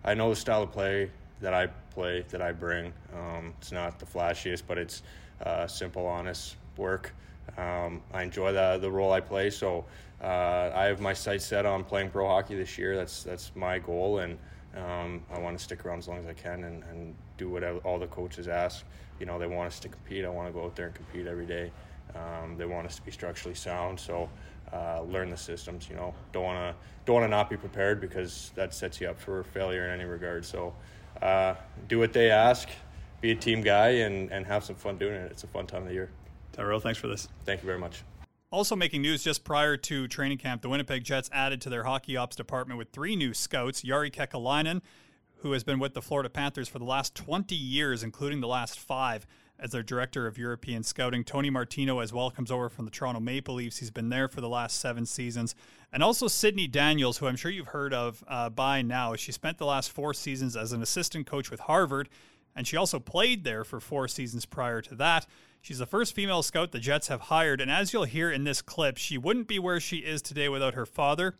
I 0.03 0.15
know 0.15 0.29
the 0.29 0.35
style 0.35 0.63
of 0.63 0.71
play 0.71 1.11
that 1.43 1.53
I 1.53 1.67
play, 1.67 2.25
that 2.29 2.41
I 2.41 2.53
bring. 2.53 2.91
Um, 3.13 3.53
it's 3.59 3.71
not 3.71 3.99
the 3.99 4.05
flashiest, 4.05 4.63
but 4.65 4.77
it's 4.77 5.03
uh, 5.45 5.67
simple, 5.67 6.05
honest 6.07 6.55
work. 6.77 7.13
Um, 7.57 8.01
I 8.13 8.23
enjoy 8.23 8.53
the 8.53 8.79
the 8.81 8.89
role 8.89 9.11
I 9.11 9.19
play, 9.19 9.49
so 9.49 9.85
uh, 10.23 10.71
I 10.73 10.85
have 10.85 11.01
my 11.01 11.13
sights 11.13 11.45
set 11.45 11.65
on 11.65 11.83
playing 11.83 12.09
pro 12.09 12.25
hockey 12.27 12.55
this 12.55 12.77
year. 12.77 12.95
That's 12.95 13.23
that's 13.23 13.51
my 13.55 13.77
goal, 13.77 14.19
and 14.19 14.39
um, 14.75 15.21
I 15.31 15.37
want 15.37 15.57
to 15.57 15.63
stick 15.63 15.85
around 15.85 15.99
as 15.99 16.07
long 16.07 16.17
as 16.17 16.25
I 16.25 16.33
can 16.33 16.63
and, 16.63 16.83
and 16.85 17.13
do 17.37 17.49
what 17.49 17.63
all 17.83 17.99
the 17.99 18.07
coaches 18.07 18.47
ask. 18.47 18.85
You 19.19 19.25
know, 19.25 19.37
they 19.37 19.47
want 19.47 19.67
us 19.67 19.79
to 19.81 19.89
compete. 19.89 20.25
I 20.25 20.29
want 20.29 20.47
to 20.47 20.53
go 20.53 20.63
out 20.63 20.75
there 20.75 20.87
and 20.87 20.95
compete 20.95 21.27
every 21.27 21.45
day. 21.45 21.71
Um, 22.15 22.57
they 22.57 22.65
want 22.65 22.87
us 22.87 22.95
to 22.95 23.01
be 23.01 23.11
structurally 23.11 23.55
sound, 23.55 23.99
so 23.99 24.29
uh, 24.71 25.01
learn 25.01 25.29
the 25.29 25.37
systems. 25.37 25.89
You 25.89 25.95
know, 25.95 26.13
don't 26.31 26.43
want 26.43 26.57
to 26.57 26.75
don't 27.05 27.15
want 27.15 27.25
to 27.25 27.29
not 27.29 27.49
be 27.49 27.57
prepared 27.57 27.99
because 27.99 28.51
that 28.55 28.73
sets 28.73 29.01
you 29.01 29.09
up 29.09 29.19
for 29.19 29.43
failure 29.43 29.85
in 29.85 29.99
any 29.99 30.05
regard. 30.05 30.45
So, 30.45 30.73
uh, 31.21 31.55
do 31.87 31.99
what 31.99 32.13
they 32.13 32.29
ask, 32.29 32.69
be 33.21 33.31
a 33.31 33.35
team 33.35 33.61
guy, 33.61 33.89
and 33.89 34.31
and 34.31 34.45
have 34.45 34.63
some 34.63 34.75
fun 34.75 34.97
doing 34.97 35.13
it. 35.13 35.31
It's 35.31 35.43
a 35.43 35.47
fun 35.47 35.67
time 35.67 35.83
of 35.83 35.87
the 35.87 35.93
year. 35.93 36.11
Tyrel, 36.53 36.79
thanks 36.81 36.99
for 36.99 37.07
this. 37.07 37.27
Thank 37.45 37.61
you 37.61 37.65
very 37.65 37.79
much. 37.79 38.03
Also 38.51 38.75
making 38.75 39.01
news 39.01 39.23
just 39.23 39.43
prior 39.43 39.77
to 39.77 40.07
training 40.07 40.37
camp, 40.37 40.61
the 40.61 40.69
Winnipeg 40.69 41.03
Jets 41.03 41.27
added 41.33 41.59
to 41.61 41.69
their 41.69 41.85
hockey 41.85 42.15
ops 42.15 42.35
department 42.35 42.77
with 42.77 42.91
three 42.91 43.15
new 43.15 43.33
scouts, 43.33 43.81
Jari 43.81 44.13
Kekäläinen, 44.13 44.81
who 45.37 45.53
has 45.53 45.63
been 45.63 45.79
with 45.79 45.95
the 45.95 46.03
Florida 46.03 46.29
Panthers 46.29 46.67
for 46.67 46.77
the 46.77 46.85
last 46.85 47.15
20 47.15 47.55
years, 47.55 48.03
including 48.03 48.41
the 48.41 48.47
last 48.47 48.77
five 48.77 49.25
as 49.59 49.71
their 49.71 49.83
director 49.83 50.27
of 50.27 50.37
European 50.37 50.83
scouting. 50.83 51.23
Tony 51.23 51.49
Martino 51.49 51.99
as 51.99 52.11
well 52.11 52.29
comes 52.31 52.51
over 52.51 52.69
from 52.69 52.85
the 52.85 52.91
Toronto 52.91 53.19
Maple 53.19 53.55
Leafs. 53.55 53.77
He's 53.77 53.91
been 53.91 54.09
there 54.09 54.27
for 54.27 54.41
the 54.41 54.49
last 54.49 54.79
seven 54.79 55.05
seasons. 55.05 55.55
And 55.91 56.03
also 56.03 56.27
Sydney 56.27 56.67
Daniels, 56.67 57.17
who 57.17 57.27
I'm 57.27 57.35
sure 57.35 57.51
you've 57.51 57.67
heard 57.67 57.93
of 57.93 58.23
uh, 58.27 58.49
by 58.49 58.81
now. 58.81 59.15
She 59.15 59.31
spent 59.31 59.57
the 59.57 59.65
last 59.65 59.91
four 59.91 60.13
seasons 60.13 60.57
as 60.57 60.71
an 60.71 60.81
assistant 60.81 61.27
coach 61.27 61.51
with 61.51 61.61
Harvard, 61.61 62.09
and 62.55 62.67
she 62.67 62.77
also 62.77 62.99
played 62.99 63.43
there 63.43 63.63
for 63.63 63.79
four 63.79 64.07
seasons 64.07 64.45
prior 64.45 64.81
to 64.81 64.95
that. 64.95 65.25
She's 65.61 65.79
the 65.79 65.85
first 65.85 66.13
female 66.13 66.43
scout 66.43 66.71
the 66.71 66.79
Jets 66.79 67.07
have 67.07 67.21
hired, 67.21 67.61
and 67.61 67.71
as 67.71 67.93
you'll 67.93 68.03
hear 68.03 68.29
in 68.29 68.43
this 68.43 68.61
clip, 68.61 68.97
she 68.97 69.17
wouldn't 69.17 69.47
be 69.47 69.59
where 69.59 69.79
she 69.79 69.97
is 69.97 70.21
today 70.21 70.49
without 70.49 70.73
her 70.73 70.85
father 70.85 71.35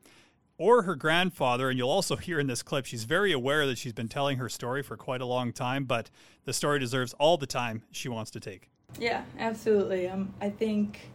or 0.58 0.84
her 0.84 0.96
grandfather. 0.96 1.70
And 1.70 1.78
you'll 1.78 1.90
also 1.90 2.16
hear 2.18 2.40
in 2.40 2.48
this 2.48 2.64
clip, 2.64 2.86
she's 2.86 3.04
very 3.04 3.32
aware 3.32 3.66
that 3.68 3.78
she's 3.78 3.94
been 3.94 4.10
telling 4.10 4.38
her 4.38 4.50
story 4.50 4.84
for 4.84 4.98
quite 4.98 5.22
a 5.22 5.26
long 5.26 5.52
time, 5.54 5.86
but 5.86 6.10
the 6.46 6.54
story 6.54 6.80
deserves 6.80 7.14
all 7.14 7.38
the 7.38 7.48
time 7.48 7.84
she 7.92 8.10
wants 8.10 8.32
to 8.32 8.40
take. 8.40 8.70
Yeah, 9.00 9.24
absolutely. 9.40 10.08
Um, 10.08 10.34
I 10.40 10.50
think 10.50 11.12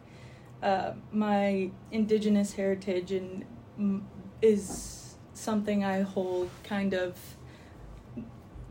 uh, 0.61 0.93
my 1.11 1.71
indigenous 1.91 2.53
heritage 2.53 3.11
and 3.11 3.45
mm, 3.79 4.01
is 4.41 5.15
something 5.33 5.83
I 5.85 6.01
hold 6.01 6.49
kind 6.63 6.93
of 6.93 7.17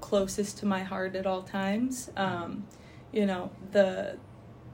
closest 0.00 0.58
to 0.58 0.66
my 0.66 0.82
heart 0.82 1.16
at 1.16 1.26
all 1.26 1.42
times. 1.42 2.10
Um, 2.16 2.66
you 3.12 3.26
know, 3.26 3.50
the 3.72 4.18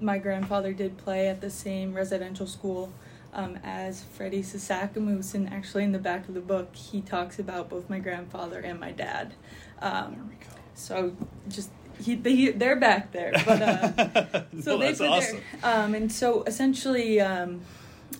my 0.00 0.18
grandfather 0.18 0.72
did 0.72 0.98
play 0.98 1.28
at 1.28 1.40
the 1.40 1.50
same 1.50 1.94
residential 1.94 2.46
school 2.46 2.92
um, 3.34 3.58
as 3.64 4.02
Freddie 4.02 4.42
Sasakamoose, 4.42 5.34
and 5.34 5.52
actually 5.52 5.84
in 5.84 5.92
the 5.92 5.98
back 5.98 6.28
of 6.28 6.34
the 6.34 6.40
book, 6.40 6.74
he 6.74 7.00
talks 7.00 7.38
about 7.38 7.68
both 7.68 7.90
my 7.90 7.98
grandfather 7.98 8.60
and 8.60 8.80
my 8.80 8.92
dad. 8.92 9.34
Um, 9.82 10.32
so 10.74 11.14
just 11.48 11.70
he, 12.00 12.14
they, 12.14 12.50
they're 12.50 12.76
back 12.76 13.12
there, 13.12 13.32
but 13.44 13.62
uh, 13.62 14.42
so 14.60 14.76
No, 14.76 14.78
they 14.78 14.92
that's 14.92 15.00
awesome. 15.00 15.40
their, 15.62 15.74
um, 15.74 15.94
and 15.94 16.10
so 16.10 16.42
essentially, 16.44 17.20
um, 17.20 17.60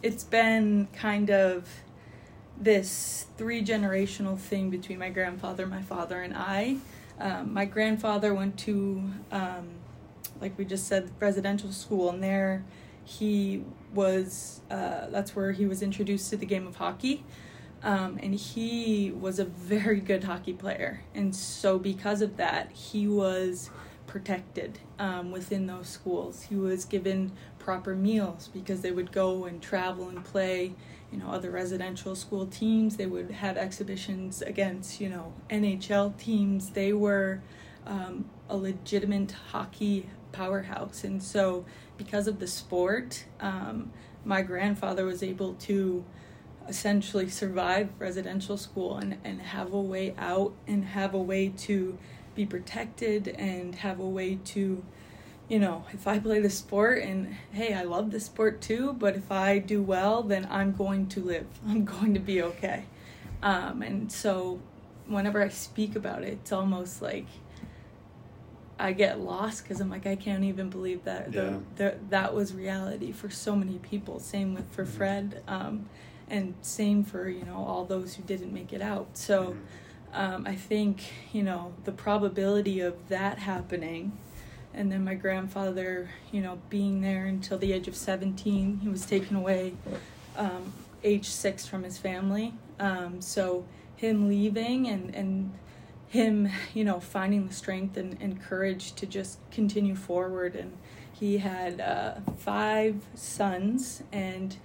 it's 0.02 0.24
been 0.24 0.88
kind 0.92 1.30
of 1.30 1.68
this 2.56 3.26
three 3.36 3.64
generational 3.64 4.38
thing 4.38 4.70
between 4.70 4.98
my 4.98 5.10
grandfather, 5.10 5.66
my 5.66 5.82
father, 5.82 6.22
and 6.22 6.34
I. 6.36 6.76
Um, 7.18 7.52
my 7.52 7.64
grandfather 7.64 8.34
went 8.34 8.58
to, 8.60 9.02
um, 9.32 9.68
like 10.40 10.56
we 10.58 10.64
just 10.64 10.86
said, 10.86 11.10
residential 11.20 11.72
school, 11.72 12.10
and 12.10 12.22
there 12.22 12.64
he 13.04 13.64
was. 13.92 14.60
Uh, 14.70 15.08
that's 15.10 15.36
where 15.36 15.52
he 15.52 15.66
was 15.66 15.82
introduced 15.82 16.30
to 16.30 16.36
the 16.36 16.46
game 16.46 16.66
of 16.66 16.76
hockey. 16.76 17.24
Um, 17.82 18.18
and 18.22 18.34
he 18.34 19.12
was 19.12 19.38
a 19.38 19.44
very 19.44 20.00
good 20.00 20.24
hockey 20.24 20.54
player. 20.54 21.02
And 21.14 21.36
so, 21.36 21.78
because 21.78 22.22
of 22.22 22.38
that, 22.38 22.72
he 22.72 23.06
was 23.06 23.70
protected 24.06 24.78
um, 24.98 25.30
within 25.30 25.66
those 25.66 25.88
schools. 25.88 26.44
He 26.44 26.56
was 26.56 26.84
given 26.84 27.32
proper 27.58 27.94
meals 27.94 28.48
because 28.52 28.80
they 28.80 28.90
would 28.90 29.12
go 29.12 29.44
and 29.44 29.60
travel 29.60 30.08
and 30.08 30.24
play, 30.24 30.74
you 31.12 31.18
know, 31.18 31.28
other 31.30 31.50
residential 31.50 32.14
school 32.14 32.46
teams. 32.46 32.96
They 32.96 33.06
would 33.06 33.30
have 33.30 33.56
exhibitions 33.56 34.40
against, 34.40 35.00
you 35.00 35.08
know, 35.10 35.34
NHL 35.50 36.16
teams. 36.16 36.70
They 36.70 36.92
were 36.92 37.42
um, 37.86 38.24
a 38.48 38.56
legitimate 38.56 39.32
hockey 39.50 40.08
powerhouse. 40.34 41.04
And 41.04 41.22
so, 41.22 41.64
because 41.96 42.26
of 42.26 42.40
the 42.40 42.46
sport, 42.46 43.24
um, 43.40 43.92
my 44.24 44.42
grandfather 44.42 45.04
was 45.04 45.22
able 45.22 45.54
to 45.54 46.04
essentially 46.68 47.28
survive 47.28 47.88
residential 47.98 48.56
school 48.56 48.96
and, 48.96 49.18
and 49.24 49.40
have 49.40 49.72
a 49.72 49.80
way 49.80 50.14
out 50.18 50.52
and 50.66 50.84
have 50.84 51.14
a 51.14 51.18
way 51.18 51.48
to 51.48 51.98
be 52.34 52.46
protected 52.46 53.28
and 53.28 53.74
have 53.76 54.00
a 54.00 54.08
way 54.08 54.36
to 54.44 54.82
you 55.48 55.58
know 55.58 55.84
if 55.92 56.06
i 56.08 56.18
play 56.18 56.40
the 56.40 56.50
sport 56.50 57.02
and 57.02 57.36
hey 57.52 57.74
i 57.74 57.82
love 57.82 58.10
the 58.10 58.18
sport 58.18 58.60
too 58.60 58.94
but 58.94 59.14
if 59.14 59.30
i 59.30 59.58
do 59.58 59.82
well 59.82 60.22
then 60.22 60.46
i'm 60.50 60.72
going 60.72 61.06
to 61.06 61.20
live 61.20 61.46
i'm 61.68 61.84
going 61.84 62.14
to 62.14 62.20
be 62.20 62.42
okay 62.42 62.84
um, 63.42 63.82
and 63.82 64.10
so 64.10 64.58
whenever 65.06 65.42
i 65.42 65.48
speak 65.48 65.94
about 65.94 66.22
it 66.22 66.32
it's 66.32 66.52
almost 66.52 67.02
like 67.02 67.26
i 68.78 68.92
get 68.92 69.20
lost 69.20 69.62
because 69.62 69.80
i'm 69.80 69.88
like 69.90 70.06
i 70.06 70.16
can't 70.16 70.44
even 70.44 70.68
believe 70.70 71.04
that 71.04 71.32
Yeah. 71.32 71.40
the, 71.40 71.60
the, 71.76 71.94
that 72.10 72.34
was 72.34 72.52
reality 72.54 73.12
for 73.12 73.30
so 73.30 73.54
many 73.54 73.78
people. 73.78 74.18
Same 74.20 74.54
with 74.54 74.68
for 74.72 74.84
fred 74.84 75.42
um, 75.46 75.88
and 76.28 76.54
same 76.62 77.04
for 77.04 77.28
you 77.28 77.44
know 77.44 77.56
all 77.56 77.84
those 77.84 78.14
who 78.14 78.22
didn't 78.24 78.52
make 78.52 78.72
it 78.72 78.82
out. 78.82 79.06
So 79.14 79.56
um, 80.12 80.46
i 80.46 80.54
think 80.54 81.12
you 81.32 81.42
know 81.42 81.72
the 81.84 81.92
probability 81.92 82.80
of 82.80 82.94
that 83.08 83.38
happening 83.38 84.12
and 84.72 84.90
then 84.90 85.04
my 85.04 85.14
grandfather 85.14 86.08
you 86.32 86.40
know 86.40 86.58
being 86.70 87.00
there 87.00 87.26
until 87.26 87.58
the 87.58 87.72
age 87.72 87.88
of 87.88 87.96
17 87.96 88.78
he 88.82 88.88
was 88.88 89.04
taken 89.06 89.36
away 89.36 89.74
um, 90.36 90.72
age 91.04 91.26
six 91.28 91.66
from 91.66 91.82
his 91.84 91.98
family. 91.98 92.54
Um, 92.80 93.20
so 93.20 93.64
him 93.96 94.28
leaving 94.28 94.88
and 94.88 95.14
and 95.14 95.52
him 96.14 96.48
you 96.72 96.84
know 96.84 97.00
finding 97.00 97.48
the 97.48 97.52
strength 97.52 97.96
and, 97.96 98.16
and 98.20 98.40
courage 98.40 98.92
to 98.94 99.04
just 99.04 99.38
continue 99.50 99.96
forward 99.96 100.54
and 100.54 100.72
he 101.12 101.38
had 101.38 101.80
uh, 101.80 102.14
five 102.38 102.96
sons 103.14 104.02
and 104.12 104.56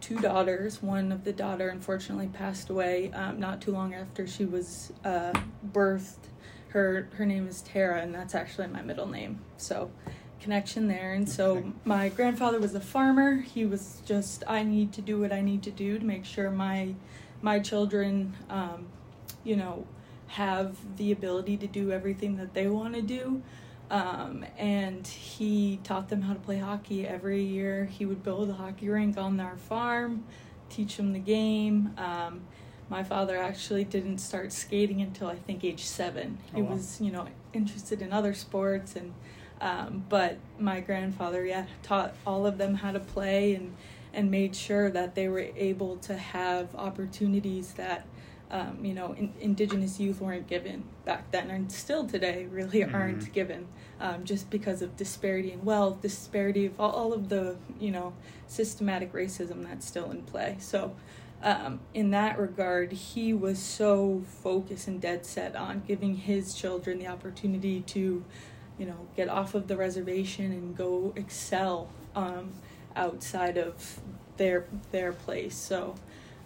two 0.00 0.18
daughters. 0.20 0.82
One 0.82 1.12
of 1.12 1.24
the 1.24 1.32
daughter 1.32 1.68
unfortunately 1.68 2.28
passed 2.28 2.70
away 2.70 3.10
um, 3.12 3.40
not 3.40 3.60
too 3.60 3.72
long 3.72 3.92
after 3.94 4.26
she 4.26 4.44
was 4.44 4.92
uh, 5.04 5.32
birthed. 5.72 6.28
Her 6.68 7.08
her 7.14 7.26
name 7.26 7.46
is 7.48 7.62
Tara, 7.62 8.00
and 8.00 8.14
that's 8.14 8.34
actually 8.34 8.68
my 8.68 8.82
middle 8.82 9.08
name. 9.08 9.40
So 9.56 9.90
connection 10.40 10.88
there. 10.88 11.12
And 11.12 11.28
so 11.28 11.72
my 11.84 12.08
grandfather 12.08 12.58
was 12.58 12.74
a 12.74 12.80
farmer. 12.80 13.36
He 13.36 13.64
was 13.64 14.02
just 14.04 14.44
I 14.46 14.62
need 14.62 14.92
to 14.94 15.00
do 15.00 15.20
what 15.20 15.32
I 15.32 15.40
need 15.40 15.62
to 15.64 15.70
do 15.70 15.98
to 15.98 16.04
make 16.04 16.24
sure 16.24 16.50
my 16.50 16.94
my 17.42 17.58
children, 17.58 18.34
um, 18.48 18.86
you 19.44 19.56
know, 19.56 19.84
have 20.32 20.96
the 20.96 21.12
ability 21.12 21.56
to 21.58 21.66
do 21.66 21.92
everything 21.92 22.36
that 22.38 22.54
they 22.54 22.66
want 22.66 22.94
to 22.94 23.02
do. 23.02 23.42
Um, 23.90 24.46
and 24.56 25.06
he 25.06 25.78
taught 25.84 26.08
them 26.08 26.22
how 26.22 26.32
to 26.32 26.38
play 26.40 26.58
hockey 26.58 27.06
every 27.06 27.42
year. 27.42 27.84
He 27.84 28.06
would 28.06 28.22
build 28.22 28.48
a 28.48 28.54
hockey 28.54 28.88
rink 28.88 29.18
on 29.18 29.38
our 29.40 29.56
farm, 29.58 30.24
teach 30.70 30.96
them 30.96 31.12
the 31.12 31.18
game. 31.18 31.92
Um, 31.98 32.40
my 32.88 33.02
father 33.04 33.36
actually 33.36 33.84
didn't 33.84 34.18
start 34.18 34.52
skating 34.52 35.02
until 35.02 35.28
I 35.28 35.36
think 35.36 35.62
age 35.64 35.84
seven. 35.84 36.38
He 36.54 36.62
Oh, 36.62 36.64
wow. 36.64 36.70
was, 36.72 36.98
you 37.02 37.12
know, 37.12 37.26
interested 37.52 38.00
in 38.00 38.12
other 38.12 38.32
sports, 38.32 38.96
and 38.96 39.12
um, 39.60 40.04
but 40.08 40.38
my 40.58 40.80
grandfather, 40.80 41.44
yeah, 41.44 41.66
taught 41.82 42.14
all 42.26 42.46
of 42.46 42.56
them 42.58 42.76
how 42.76 42.92
to 42.92 43.00
play 43.00 43.54
and 43.54 43.74
and 44.14 44.30
made 44.30 44.54
sure 44.56 44.90
that 44.90 45.14
they 45.14 45.28
were 45.28 45.46
able 45.56 45.96
to 45.98 46.16
have 46.16 46.74
opportunities 46.74 47.74
that 47.74 48.06
um, 48.52 48.84
you 48.84 48.92
know, 48.92 49.14
in, 49.14 49.32
indigenous 49.40 49.98
youth 49.98 50.20
weren't 50.20 50.46
given 50.46 50.84
back 51.06 51.30
then, 51.30 51.50
and 51.50 51.72
still 51.72 52.06
today 52.06 52.46
really 52.50 52.80
mm-hmm. 52.80 52.94
aren't 52.94 53.32
given, 53.32 53.66
um, 53.98 54.24
just 54.24 54.50
because 54.50 54.82
of 54.82 54.94
disparity 54.96 55.52
in 55.52 55.64
wealth, 55.64 56.02
disparity 56.02 56.66
of 56.66 56.78
all, 56.78 56.90
all, 56.90 57.12
of 57.14 57.30
the 57.30 57.56
you 57.80 57.90
know 57.90 58.12
systematic 58.46 59.12
racism 59.14 59.66
that's 59.66 59.86
still 59.86 60.10
in 60.10 60.22
play. 60.22 60.56
So, 60.60 60.94
um, 61.42 61.80
in 61.94 62.10
that 62.10 62.38
regard, 62.38 62.92
he 62.92 63.32
was 63.32 63.58
so 63.58 64.22
focused 64.42 64.86
and 64.86 65.00
dead 65.00 65.24
set 65.24 65.56
on 65.56 65.82
giving 65.88 66.14
his 66.14 66.52
children 66.52 66.98
the 66.98 67.06
opportunity 67.06 67.80
to, 67.80 68.22
you 68.78 68.86
know, 68.86 69.08
get 69.16 69.30
off 69.30 69.54
of 69.54 69.66
the 69.66 69.78
reservation 69.78 70.52
and 70.52 70.76
go 70.76 71.14
excel 71.16 71.88
um, 72.14 72.52
outside 72.94 73.56
of 73.56 73.98
their 74.36 74.66
their 74.90 75.14
place. 75.14 75.56
So. 75.56 75.94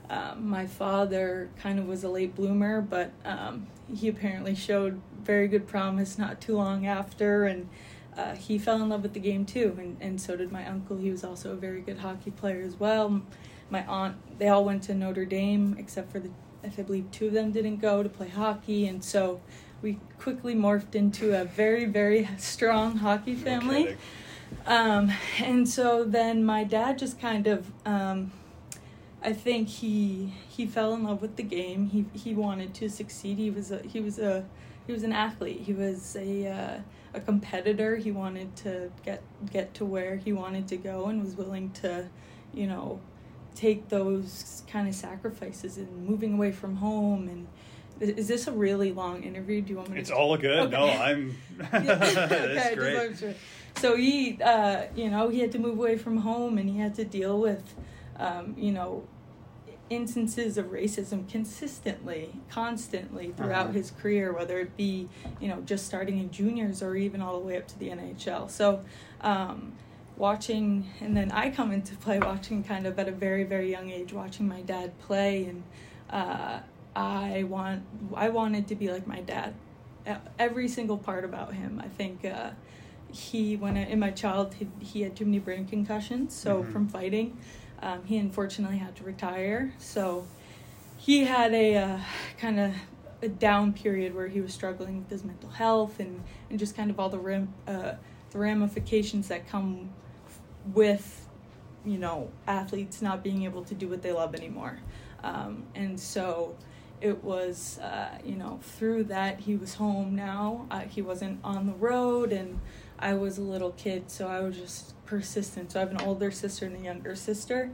Um, 0.09 0.49
my 0.49 0.67
father 0.67 1.51
kind 1.59 1.79
of 1.79 1.87
was 1.87 2.05
a 2.05 2.09
late 2.09 2.35
bloomer, 2.35 2.81
but 2.81 3.11
um, 3.25 3.67
he 3.93 4.09
apparently 4.09 4.55
showed 4.55 5.01
very 5.23 5.49
good 5.49 5.67
promise 5.67 6.17
not 6.19 6.41
too 6.41 6.57
long 6.57 6.87
after, 6.87 7.45
and 7.45 7.69
uh, 8.17 8.35
he 8.35 8.59
fell 8.59 8.81
in 8.81 8.89
love 8.89 9.03
with 9.03 9.15
the 9.15 9.21
game 9.21 9.45
too, 9.45 9.77
and, 9.79 9.97
and 10.01 10.21
so 10.21 10.37
did 10.37 10.53
my 10.53 10.65
uncle. 10.67 10.97
He 10.97 11.11
was 11.11 11.25
also 11.25 11.53
a 11.53 11.57
very 11.57 11.81
good 11.81 11.99
hockey 11.99 12.31
player 12.31 12.63
as 12.63 12.79
well. 12.79 13.23
My 13.69 13.85
aunt, 13.87 14.39
they 14.39 14.49
all 14.49 14.65
went 14.65 14.85
to 14.85 14.95
Notre 14.95 15.25
Dame, 15.25 15.77
except 15.79 16.13
for 16.13 16.21
the, 16.21 16.31
I 16.63 16.69
believe 16.69 17.11
two 17.11 17.27
of 17.27 17.33
them 17.33 17.51
didn't 17.51 17.79
go 17.79 18.03
to 18.03 18.09
play 18.09 18.29
hockey, 18.29 18.87
and 18.87 19.03
so 19.03 19.41
we 19.83 19.99
quickly 20.19 20.55
morphed 20.55 20.95
into 20.95 21.39
a 21.39 21.45
very, 21.45 21.85
very 21.85 22.29
strong 22.39 22.99
hockey 22.99 23.35
family. 23.35 23.97
Um, 24.67 25.13
and 25.43 25.69
so 25.69 26.05
then 26.05 26.45
my 26.45 26.63
dad 26.63 26.99
just 26.99 27.21
kind 27.21 27.47
of 27.47 27.71
um, 27.85 28.31
I 29.27 29.33
think 29.33 29.69
he 29.69 30.33
he 30.49 30.67
fell 30.67 30.95
in 30.95 31.03
love 31.03 31.21
with 31.21 31.35
the 31.35 31.43
game. 31.43 31.89
He 31.89 32.07
he 32.17 32.33
wanted 32.33 32.73
to 32.75 32.89
succeed. 32.89 33.39
He 33.39 33.51
was 33.51 33.73
a 33.73 33.83
he 33.83 34.01
was 34.01 34.21
a 34.21 34.45
he 34.87 34.93
was 34.93 35.03
an 35.03 35.13
athlete. 35.13 35.63
He 35.63 35.73
was 35.73 36.15
a 36.15 36.47
uh, 36.47 36.79
a 37.13 37.21
competitor. 37.21 37.97
He 37.97 38.13
wanted 38.13 38.55
to 38.59 38.93
get 39.05 39.25
get 39.51 39.75
to 39.75 39.85
where 39.85 40.15
he 40.15 40.33
wanted 40.33 40.69
to 40.69 40.77
go 40.77 41.07
and 41.07 41.25
was 41.25 41.35
willing 41.35 41.71
to, 41.83 42.09
you 42.55 42.69
know, 42.69 43.01
take 43.57 43.89
those 43.89 44.63
kind 44.69 44.87
of 44.87 44.95
sacrifices 44.95 45.77
and 45.77 46.07
moving 46.07 46.35
away 46.35 46.53
from 46.53 46.77
home 46.77 47.29
and 47.29 47.49
is 47.99 48.29
this 48.29 48.47
a 48.47 48.53
really 48.53 48.93
long 48.93 49.23
interview? 49.23 49.63
Do 49.63 49.71
you 49.71 49.77
want 49.79 49.89
me 49.89 49.95
to? 49.95 50.01
It's 50.03 50.11
all 50.11 50.37
good. 50.37 50.59
Okay. 50.59 50.71
No, 50.71 50.87
I'm. 50.87 51.35
okay, 51.75 52.75
great. 52.77 53.19
Sure. 53.19 53.35
So 53.77 53.97
he, 53.97 54.39
uh, 54.43 54.83
you 54.95 55.09
know, 55.09 55.31
he 55.31 55.41
had 55.41 55.51
to 55.53 55.59
move 55.59 55.79
away 55.79 55.97
from 55.97 56.19
home, 56.19 56.59
and 56.59 56.69
he 56.69 56.79
had 56.79 56.95
to 56.97 57.07
deal 57.07 57.41
with, 57.41 57.75
um, 58.19 58.55
you 58.59 58.71
know, 58.71 59.09
instances 59.89 60.59
of 60.59 60.67
racism 60.67 61.29
consistently, 61.29 62.31
constantly 62.51 63.33
throughout 63.37 63.67
uh-huh. 63.67 63.73
his 63.73 63.91
career, 63.93 64.33
whether 64.33 64.59
it 64.59 64.77
be, 64.77 65.09
you 65.41 65.49
know, 65.49 65.61
just 65.61 65.87
starting 65.87 66.19
in 66.19 66.31
juniors 66.31 66.83
or 66.83 66.97
even 66.97 67.23
all 67.23 67.39
the 67.39 67.47
way 67.47 67.57
up 67.57 67.67
to 67.69 67.79
the 67.79 67.89
NHL. 67.89 68.51
So, 68.51 68.85
um, 69.21 69.73
watching, 70.17 70.89
and 71.01 71.17
then 71.17 71.31
I 71.31 71.51
come 71.51 71.73
into 71.73 71.95
play 71.97 72.19
watching 72.19 72.65
kind 72.65 72.87
of 72.87 72.99
at 72.99 73.09
a 73.09 73.13
very, 73.13 73.45
very 73.45 73.71
young 73.71 73.91
age, 73.91 74.13
watching 74.13 74.49
my 74.49 74.63
dad 74.63 74.99
play, 75.01 75.45
and 75.45 75.63
uh, 76.11 76.61
I 76.95 77.45
want, 77.45 77.83
I 78.15 78.31
wanted 78.31 78.69
to 78.69 78.75
be 78.75 78.91
like 78.91 79.07
my 79.07 79.21
dad. 79.21 79.55
Every 80.39 80.69
single 80.69 80.99
part 80.99 81.25
about 81.25 81.55
him, 81.55 81.81
I 81.85 81.89
think. 81.89 82.25
Uh, 82.25 82.51
he, 83.13 83.57
when 83.57 83.77
I, 83.77 83.87
in 83.87 83.99
my 83.99 84.11
childhood, 84.11 84.71
he 84.81 85.03
had 85.03 85.17
too 85.17 85.25
many 85.25 85.39
brain 85.39 85.67
concussions, 85.67 86.35
so 86.35 86.63
mm-hmm. 86.63 86.73
from 86.73 86.89
fighting. 86.89 87.37
Um, 87.83 88.05
he 88.05 88.17
unfortunately 88.17 88.79
had 88.79 88.97
to 88.97 89.05
retire, 89.05 89.75
so 89.79 90.27
he 90.97 91.25
had 91.25 91.53
a 91.53 91.77
uh, 91.77 92.01
kind 92.39 92.59
of 92.59 92.75
a 93.23 93.29
down 93.29 93.73
period 93.73 94.15
where 94.15 94.29
he 94.29 94.41
was 94.41 94.53
struggling 94.53 94.99
with 94.99 95.11
his 95.11 95.25
mental 95.25 95.51
health 95.51 96.01
and, 96.01 96.23
and 96.51 96.59
just 96.59 96.77
kind 96.77 96.91
of 96.91 96.99
all 97.01 97.09
the 97.09 97.19
ram, 97.19 97.53
uh, 97.67 97.93
the 98.31 98.39
ramifications 98.39 99.29
that 99.29 99.49
come 99.49 99.91
with 100.75 101.29
you 101.85 101.99
know 101.99 102.31
athletes 102.47 103.01
not 103.01 103.23
being 103.23 103.45
able 103.45 103.63
to 103.65 103.75
do 103.75 103.89
what 103.89 104.03
they 104.03 104.13
love 104.13 104.35
anymore. 104.35 104.79
Um, 105.23 105.65
and 105.75 105.99
so 105.99 106.57
it 107.01 107.23
was 107.23 107.79
uh, 107.79 108.19
you 108.25 108.37
know 108.37 108.59
through 108.63 109.05
that 109.05 109.41
he 109.41 109.57
was 109.57 109.75
home 109.75 110.15
now. 110.17 110.67
Uh, 110.71 110.81
he 110.81 111.03
wasn't 111.03 111.41
on 111.45 111.67
the 111.67 111.75
road 111.75 112.33
and 112.33 112.61
i 112.99 113.13
was 113.13 113.39
a 113.39 113.43
little 113.43 113.73
kid 113.73 114.11
so 114.11 114.27
i 114.27 114.41
was 114.41 114.57
just 114.57 114.95
persistent. 115.07 115.73
So 115.73 115.81
I 115.81 115.85
have 115.85 115.93
an 115.93 116.01
older 116.03 116.31
sister 116.31 116.67
and 116.67 116.77
a 116.77 116.81
younger 116.81 117.15
sister. 117.15 117.71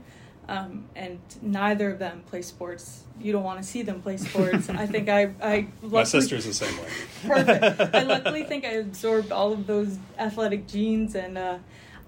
Um, 0.47 0.89
and 0.93 1.19
neither 1.41 1.91
of 1.91 1.99
them 1.99 2.23
play 2.27 2.41
sports. 2.41 3.03
You 3.19 3.31
don't 3.31 3.43
want 3.43 3.61
to 3.61 3.65
see 3.65 3.81
them 3.81 4.01
play 4.01 4.17
sports. 4.17 4.69
I 4.69 4.85
think 4.85 5.07
I, 5.07 5.21
I 5.41 5.67
luckily, 5.81 5.91
my 5.91 6.03
sister's 6.03 6.45
the 6.45 6.53
same 6.53 6.77
way. 6.77 6.89
perfect. 7.27 7.95
I 7.95 8.03
luckily 8.03 8.43
think 8.43 8.65
I 8.65 8.73
absorbed 8.73 9.31
all 9.31 9.53
of 9.53 9.67
those 9.67 9.97
athletic 10.19 10.67
genes, 10.67 11.15
and 11.15 11.37
uh, 11.37 11.59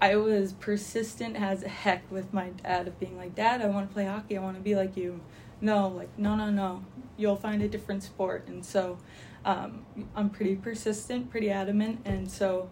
I 0.02 0.16
was 0.16 0.52
persistent 0.52 1.36
as 1.36 1.62
heck 1.62 2.10
with 2.10 2.34
my 2.34 2.50
dad 2.62 2.88
of 2.88 3.00
being 3.00 3.16
like, 3.16 3.34
Dad, 3.34 3.62
I 3.62 3.68
want 3.68 3.88
to 3.88 3.94
play 3.94 4.04
hockey. 4.04 4.36
I 4.36 4.42
want 4.42 4.56
to 4.56 4.62
be 4.62 4.74
like 4.74 4.96
you. 4.98 5.20
No, 5.62 5.88
like 5.88 6.10
no, 6.18 6.34
no, 6.34 6.50
no. 6.50 6.84
You'll 7.16 7.36
find 7.36 7.62
a 7.62 7.68
different 7.68 8.02
sport, 8.02 8.44
and 8.48 8.62
so 8.62 8.98
um, 9.46 9.86
I'm 10.14 10.28
pretty 10.28 10.56
persistent, 10.56 11.30
pretty 11.30 11.50
adamant, 11.50 12.00
and 12.04 12.30
so 12.30 12.68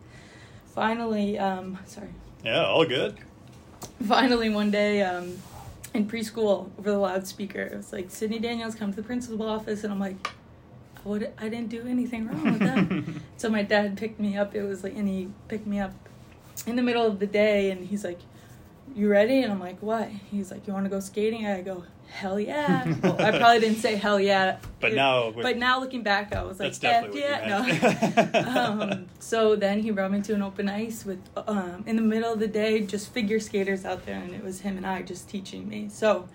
finally, 0.67 1.39
um, 1.39 1.79
sorry. 1.87 2.11
Yeah, 2.45 2.67
all 2.67 2.85
good. 2.85 3.17
Finally, 4.07 4.51
one 4.51 4.71
day 4.71 5.01
um, 5.03 5.39
in 5.95 6.07
preschool, 6.07 6.71
over 6.79 6.91
the 6.91 6.99
loudspeaker, 6.99 7.63
it 7.63 7.77
was 7.77 7.93
like, 7.93 8.11
Sydney 8.11 8.39
Daniels, 8.39 8.75
come 8.75 8.91
to 8.91 8.97
the 8.97 9.03
principal's 9.03 9.41
office. 9.41 9.83
And 9.83 9.93
I'm 9.93 10.01
like, 10.01 10.29
what? 11.05 11.33
I 11.39 11.49
didn't 11.49 11.69
do 11.69 11.87
anything 11.87 12.29
wrong 12.29 12.45
with 12.45 12.59
that. 12.61 13.23
so 13.39 13.49
my 13.49 13.63
dad 13.63 13.97
picked 13.97 14.21
me 14.21 14.37
up. 14.37 14.55
It 14.55 14.63
was 14.63 14.85
like, 14.85 14.95
and 14.95 15.09
he 15.09 15.31
picked 15.49 15.67
me 15.67 15.81
up 15.81 15.95
in 16.67 16.77
the 16.77 16.83
middle 16.83 17.07
of 17.07 17.19
the 17.19 17.27
day, 17.27 17.71
and 17.71 17.87
he's 17.87 18.05
like, 18.05 18.21
you 18.95 19.09
ready? 19.09 19.43
And 19.43 19.53
I'm 19.53 19.61
like, 19.61 19.81
what? 19.81 20.09
He's 20.31 20.51
like, 20.51 20.67
you 20.67 20.73
want 20.73 20.87
to 20.87 20.91
go 20.91 21.01
skating? 21.01 21.47
I 21.47 21.63
go, 21.63 21.85
hell 22.09 22.39
yeah. 22.39 22.95
well, 23.03 23.21
I 23.21 23.37
probably 23.37 23.61
didn't 23.61 23.79
say 23.79 23.97
hell 23.97 24.21
yeah. 24.21 24.59
But 24.81 24.93
it, 24.93 24.97
now, 24.97 25.33
but 25.33 25.57
now 25.57 25.81
looking 25.81 26.03
back, 26.03 26.35
I 26.35 26.43
was 26.43 26.61
like, 26.61 26.81
yeah, 26.83 27.07
yeah, 27.13 28.25
no. 28.33 28.51
um, 28.57 29.07
so 29.19 29.57
then 29.57 29.81
he 29.81 29.91
brought 29.91 30.13
me 30.13 30.23
to 30.23 30.35
an 30.35 30.43
open 30.43 30.69
ice 30.69 31.05
with, 31.05 31.21
um, 31.37 31.83
in 31.87 31.97
the 31.97 32.03
middle 32.03 32.33
of 32.33 32.39
the 32.39 32.47
day, 32.47 32.81
just 32.81 33.13
figure 33.13 33.41
skaters 33.41 33.85
out 33.85 34.07
there, 34.07 34.17
and 34.17 34.33
it 34.33 34.45
was 34.45 34.61
him 34.61 34.77
and 34.77 34.87
I 34.87 35.03
just 35.03 35.29
teaching 35.29 35.69
me. 35.69 35.89
So, 35.89 36.29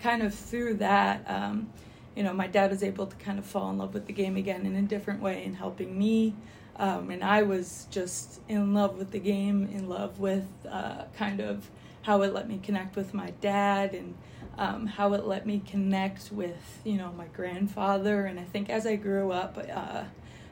kind 0.00 0.22
of 0.22 0.34
through 0.34 0.74
that, 0.74 1.24
um, 1.26 1.70
you 2.14 2.22
know, 2.22 2.32
my 2.32 2.46
dad 2.46 2.70
was 2.70 2.82
able 2.82 3.06
to 3.06 3.16
kind 3.16 3.38
of 3.38 3.44
fall 3.44 3.70
in 3.70 3.78
love 3.78 3.92
with 3.92 4.06
the 4.06 4.12
game 4.12 4.36
again 4.36 4.64
in 4.64 4.74
a 4.74 4.82
different 4.82 5.20
way 5.20 5.44
and 5.44 5.54
helping 5.54 5.98
me. 5.98 6.34
Um, 6.76 7.10
and 7.10 7.22
I 7.22 7.42
was 7.42 7.86
just 7.90 8.40
in 8.48 8.74
love 8.74 8.96
with 8.96 9.10
the 9.10 9.18
game, 9.18 9.68
in 9.72 9.88
love 9.88 10.18
with 10.18 10.46
uh, 10.68 11.04
kind 11.16 11.40
of 11.40 11.70
how 12.06 12.22
it 12.22 12.32
let 12.32 12.48
me 12.48 12.60
connect 12.62 12.94
with 12.94 13.12
my 13.12 13.30
dad 13.40 13.92
and 13.92 14.14
um, 14.58 14.86
how 14.86 15.12
it 15.12 15.26
let 15.26 15.44
me 15.44 15.60
connect 15.66 16.30
with 16.30 16.80
you 16.84 16.96
know 16.96 17.10
my 17.12 17.26
grandfather. 17.26 18.26
And 18.26 18.38
i 18.38 18.44
think 18.44 18.70
as 18.70 18.86
i 18.86 18.94
grew 18.94 19.32
up 19.32 19.58
uh, 19.58 20.04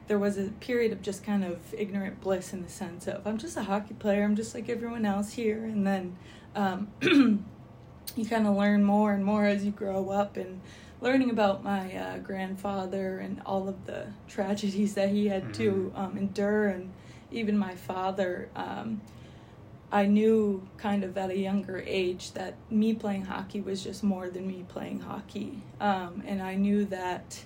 there 0.07 0.19
was 0.19 0.37
a 0.37 0.49
period 0.59 0.91
of 0.91 1.01
just 1.01 1.23
kind 1.23 1.45
of 1.45 1.57
ignorant 1.73 2.19
bliss 2.19 2.51
in 2.51 2.61
the 2.61 2.69
sense 2.69 3.07
of 3.07 3.25
i'm 3.25 3.37
just 3.37 3.55
a 3.55 3.63
hockey 3.63 3.93
player. 3.93 4.23
I'm 4.23 4.35
just 4.35 4.53
like 4.53 4.67
everyone 4.69 5.05
else 5.05 5.31
here. 5.31 5.63
And 5.63 5.87
then 5.87 6.17
um, 6.55 6.89
you 8.15 8.25
kind 8.29 8.47
of 8.47 8.55
learn 8.57 8.83
more 8.83 9.13
and 9.13 9.23
more 9.23 9.45
as 9.45 9.63
you 9.63 9.71
grow 9.71 10.09
up 10.09 10.35
and 10.35 10.59
learning 10.99 11.29
about 11.29 11.63
my 11.63 11.95
uh, 11.95 12.17
grandfather 12.17 13.19
and 13.19 13.41
all 13.45 13.69
of 13.69 13.85
the 13.85 14.07
tragedies 14.27 14.93
that 14.95 15.09
he 15.09 15.29
had 15.29 15.43
mm-hmm. 15.43 15.51
to 15.53 15.93
um, 15.95 16.17
endure 16.17 16.67
and 16.67 16.91
even 17.31 17.57
my 17.57 17.75
father 17.75 18.49
um, 18.57 18.99
I 19.95 20.07
knew 20.07 20.67
kind 20.75 21.05
of 21.05 21.17
at 21.17 21.29
a 21.29 21.37
younger 21.37 21.81
age 21.87 22.33
that 22.33 22.55
me 22.69 22.93
playing 22.93 23.23
hockey 23.23 23.61
was 23.61 23.81
just 23.81 24.03
more 24.03 24.29
than 24.29 24.45
me 24.45 24.65
playing 24.67 24.99
hockey. 24.99 25.59
Um, 25.79 26.21
and 26.27 26.41
I 26.41 26.55
knew 26.55 26.83
that, 26.87 27.41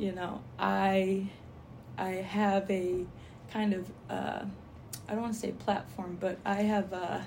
you 0.00 0.10
know, 0.10 0.42
I 0.58 1.28
I 1.96 2.08
have 2.08 2.68
a 2.68 3.06
kind 3.52 3.72
of 3.72 3.88
uh, 4.10 4.44
I 5.06 5.12
don't 5.12 5.22
want 5.22 5.34
to 5.34 5.38
say 5.38 5.52
platform, 5.52 6.18
but 6.18 6.38
I 6.44 6.62
have 6.62 6.92
a 6.92 7.24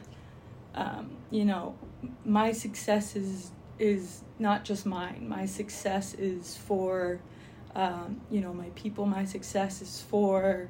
um, 0.76 1.12
you 1.32 1.46
know 1.46 1.78
my 2.26 2.52
success 2.52 3.16
is 3.16 3.52
is 3.80 4.24
not 4.40 4.66
just 4.66 4.86
mine. 4.86 5.26
My 5.30 5.46
success 5.46 6.16
is 6.16 6.58
for 6.58 7.22
um, 7.76 8.20
you 8.30 8.42
know 8.42 8.54
my 8.54 8.72
people. 8.76 9.06
My 9.06 9.24
success 9.24 9.82
is 9.82 10.02
for 10.02 10.70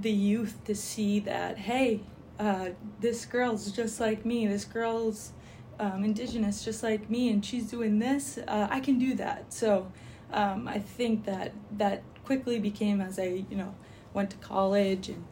the 0.00 0.10
youth 0.10 0.64
to 0.64 0.74
see 0.74 1.20
that 1.20 1.58
hey 1.58 2.00
uh, 2.38 2.70
this 3.00 3.24
girl's 3.26 3.70
just 3.70 4.00
like 4.00 4.24
me. 4.24 4.46
This 4.46 4.64
girl's 4.64 5.32
um, 5.78 6.04
indigenous 6.04 6.64
just 6.64 6.82
like 6.82 7.08
me, 7.10 7.30
and 7.30 7.44
she's 7.44 7.70
doing 7.70 7.98
this. 7.98 8.38
Uh, 8.38 8.68
I 8.70 8.80
can 8.80 8.98
do 8.98 9.14
that. 9.14 9.52
So 9.52 9.90
um, 10.32 10.66
I 10.68 10.78
think 10.78 11.24
that 11.24 11.52
that 11.72 12.02
quickly 12.24 12.58
became 12.58 13.00
as 13.00 13.18
I 13.18 13.44
you 13.48 13.56
know 13.56 13.74
went 14.12 14.30
to 14.30 14.36
college 14.38 15.08
and. 15.08 15.24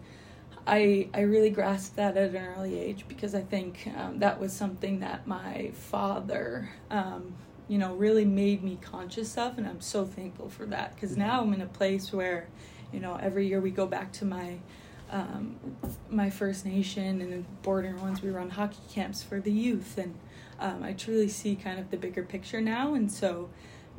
I, 0.65 1.09
I 1.13 1.23
really 1.23 1.51
grasped 1.51 1.97
that 1.97 2.17
at 2.17 2.37
an 2.37 2.37
early 2.37 2.79
age 2.79 3.07
because 3.09 3.35
I 3.35 3.41
think 3.41 3.89
um, 3.97 4.21
that 4.21 4.39
was 4.39 4.53
something 4.53 5.01
that 5.01 5.27
my 5.27 5.73
father, 5.75 6.71
um, 6.89 7.35
you 7.67 7.79
know, 7.79 7.97
really 7.97 8.25
made 8.25 8.63
me 8.63 8.79
conscious 8.81 9.37
of, 9.37 9.59
and 9.59 9.67
I'm 9.67 9.81
so 9.81 10.05
thankful 10.05 10.49
for 10.49 10.65
that 10.67 10.95
because 10.95 11.17
now 11.17 11.41
I'm 11.41 11.53
in 11.53 11.63
a 11.63 11.67
place 11.67 12.13
where, 12.13 12.47
you 12.93 13.01
know, 13.01 13.19
every 13.21 13.49
year 13.49 13.61
we 13.61 13.73
go 13.73 13.87
back 13.87 14.13
to 14.13 14.25
my 14.25 14.59
um, 15.13 15.57
my 16.11 16.31
First 16.31 16.65
Nation 16.67 17.21
and 17.21 17.33
the 17.33 17.45
border 17.63 17.95
ones. 17.97 18.23
We 18.23 18.31
run 18.31 18.51
hockey 18.51 18.81
camps 18.91 19.23
for 19.23 19.41
the 19.41 19.53
youth, 19.53 19.99
and 19.99 20.15
um, 20.59 20.83
I 20.83 20.95
truly 20.95 21.29
see 21.29 21.55
kind 21.55 21.79
of 21.79 21.91
the 21.91 21.97
bigger 21.97 22.23
picture 22.23 22.61
now. 22.61 22.95
And 22.95 23.13
so, 23.13 23.51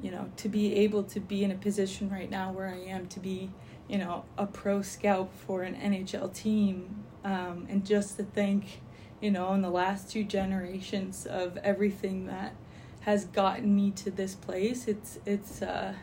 you 0.02 0.12
know, 0.12 0.32
to 0.38 0.50
be 0.50 0.76
able 0.76 1.04
to 1.04 1.20
be 1.20 1.44
in 1.44 1.52
a 1.52 1.56
position 1.56 2.10
right 2.10 2.30
now 2.30 2.52
where 2.52 2.68
I 2.68 2.80
am 2.90 3.08
to 3.08 3.20
be, 3.20 3.52
you 3.88 4.00
know, 4.00 4.26
a 4.38 4.46
pro 4.48 4.82
scout 4.82 5.30
for 5.46 5.62
an 5.62 5.76
NHL 5.76 6.34
team, 6.34 7.04
um, 7.24 7.68
and 7.70 7.86
just 7.86 8.18
to 8.18 8.24
think, 8.24 8.82
you 9.22 9.30
know, 9.32 9.54
in 9.54 9.62
the 9.62 9.70
last 9.70 10.10
two 10.10 10.24
generations 10.24 11.26
of 11.26 11.58
everything 11.58 12.26
that 12.26 12.56
has 13.02 13.26
gotten 13.26 13.76
me 13.76 13.92
to 13.92 14.10
this 14.10 14.34
place, 14.34 14.88
it's 14.88 15.20
it's 15.28 15.62
uh, 15.62 15.94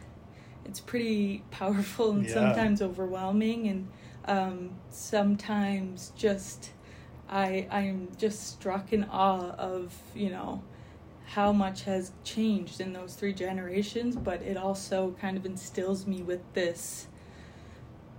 it's 0.64 0.78
pretty 0.80 1.42
powerful 1.50 2.12
and 2.12 2.26
Yeah. 2.26 2.34
sometimes 2.34 2.80
overwhelming 2.80 3.66
and 3.66 3.88
um, 4.24 4.70
sometimes 4.90 6.12
just 6.16 6.70
I 7.28 7.66
I'm 7.70 8.08
just 8.18 8.48
struck 8.48 8.92
in 8.92 9.04
awe 9.04 9.52
of 9.52 9.94
you 10.14 10.30
know 10.30 10.62
how 11.26 11.52
much 11.52 11.84
has 11.84 12.10
changed 12.24 12.80
in 12.80 12.92
those 12.92 13.14
three 13.14 13.32
generations, 13.32 14.16
but 14.16 14.42
it 14.42 14.56
also 14.56 15.14
kind 15.20 15.36
of 15.36 15.46
instills 15.46 16.04
me 16.04 16.22
with 16.22 16.40
this 16.54 17.06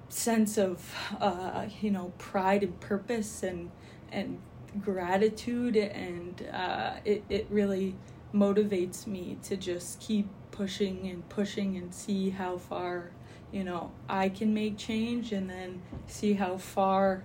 sense 0.10 0.58
of 0.58 0.94
uh, 1.20 1.66
you 1.82 1.92
know 1.92 2.14
pride 2.18 2.64
and 2.64 2.80
purpose 2.80 3.44
and 3.44 3.72
and 4.12 4.40
gratitude 4.80 5.76
and 5.76 6.48
uh, 6.54 6.94
it, 7.04 7.24
it 7.30 7.46
really 7.50 7.96
motivates 8.34 9.06
me 9.06 9.38
to 9.44 9.58
just 9.58 10.00
keep 10.00 10.28
pushing 10.52 11.08
and 11.08 11.28
pushing 11.28 11.76
and 11.76 11.94
see 11.94 12.30
how 12.30 12.58
far 12.58 13.12
you 13.52 13.64
know 13.64 13.92
I 14.08 14.30
can 14.30 14.54
make 14.54 14.78
change 14.78 15.32
and 15.32 15.50
then 15.50 15.82
see 16.08 16.34
how 16.34 16.58
far 16.58 17.24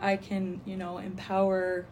I 0.00 0.16
can 0.16 0.60
you 0.64 0.76
know 0.76 0.98
empower 0.98 1.86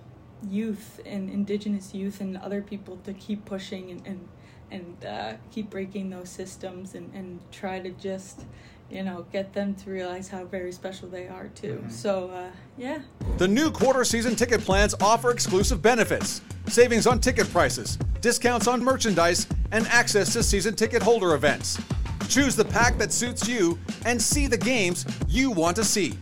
youth 0.48 1.00
and 1.06 1.30
indigenous 1.30 1.94
youth 1.94 2.20
and 2.20 2.36
other 2.36 2.62
people 2.62 2.98
to 3.04 3.12
keep 3.14 3.44
pushing 3.44 3.90
and 3.90 4.06
and, 4.06 4.28
and 4.70 5.04
uh, 5.04 5.32
keep 5.50 5.70
breaking 5.70 6.10
those 6.10 6.28
systems 6.28 6.94
and, 6.94 7.12
and 7.14 7.40
try 7.52 7.78
to 7.80 7.90
just 7.90 8.44
you 8.90 9.02
know 9.02 9.26
get 9.32 9.52
them 9.52 9.74
to 9.74 9.90
realize 9.90 10.28
how 10.28 10.44
very 10.44 10.72
special 10.72 11.08
they 11.08 11.28
are 11.28 11.48
too. 11.54 11.84
So 11.88 12.30
uh, 12.30 12.50
yeah. 12.76 13.00
The 13.38 13.48
new 13.48 13.70
quarter 13.70 14.04
season 14.04 14.36
ticket 14.36 14.60
plans 14.60 14.94
offer 15.00 15.30
exclusive 15.30 15.82
benefits, 15.82 16.40
savings 16.68 17.06
on 17.06 17.20
ticket 17.20 17.50
prices, 17.50 17.98
discounts 18.20 18.66
on 18.66 18.82
merchandise, 18.82 19.46
and 19.72 19.86
access 19.88 20.32
to 20.34 20.42
season 20.42 20.74
ticket 20.74 21.02
holder 21.02 21.34
events. 21.34 21.78
Choose 22.28 22.56
the 22.56 22.64
pack 22.64 22.98
that 22.98 23.12
suits 23.12 23.48
you 23.48 23.78
and 24.04 24.20
see 24.20 24.46
the 24.46 24.58
games 24.58 25.06
you 25.28 25.50
want 25.50 25.76
to 25.76 25.84
see. 25.84 26.14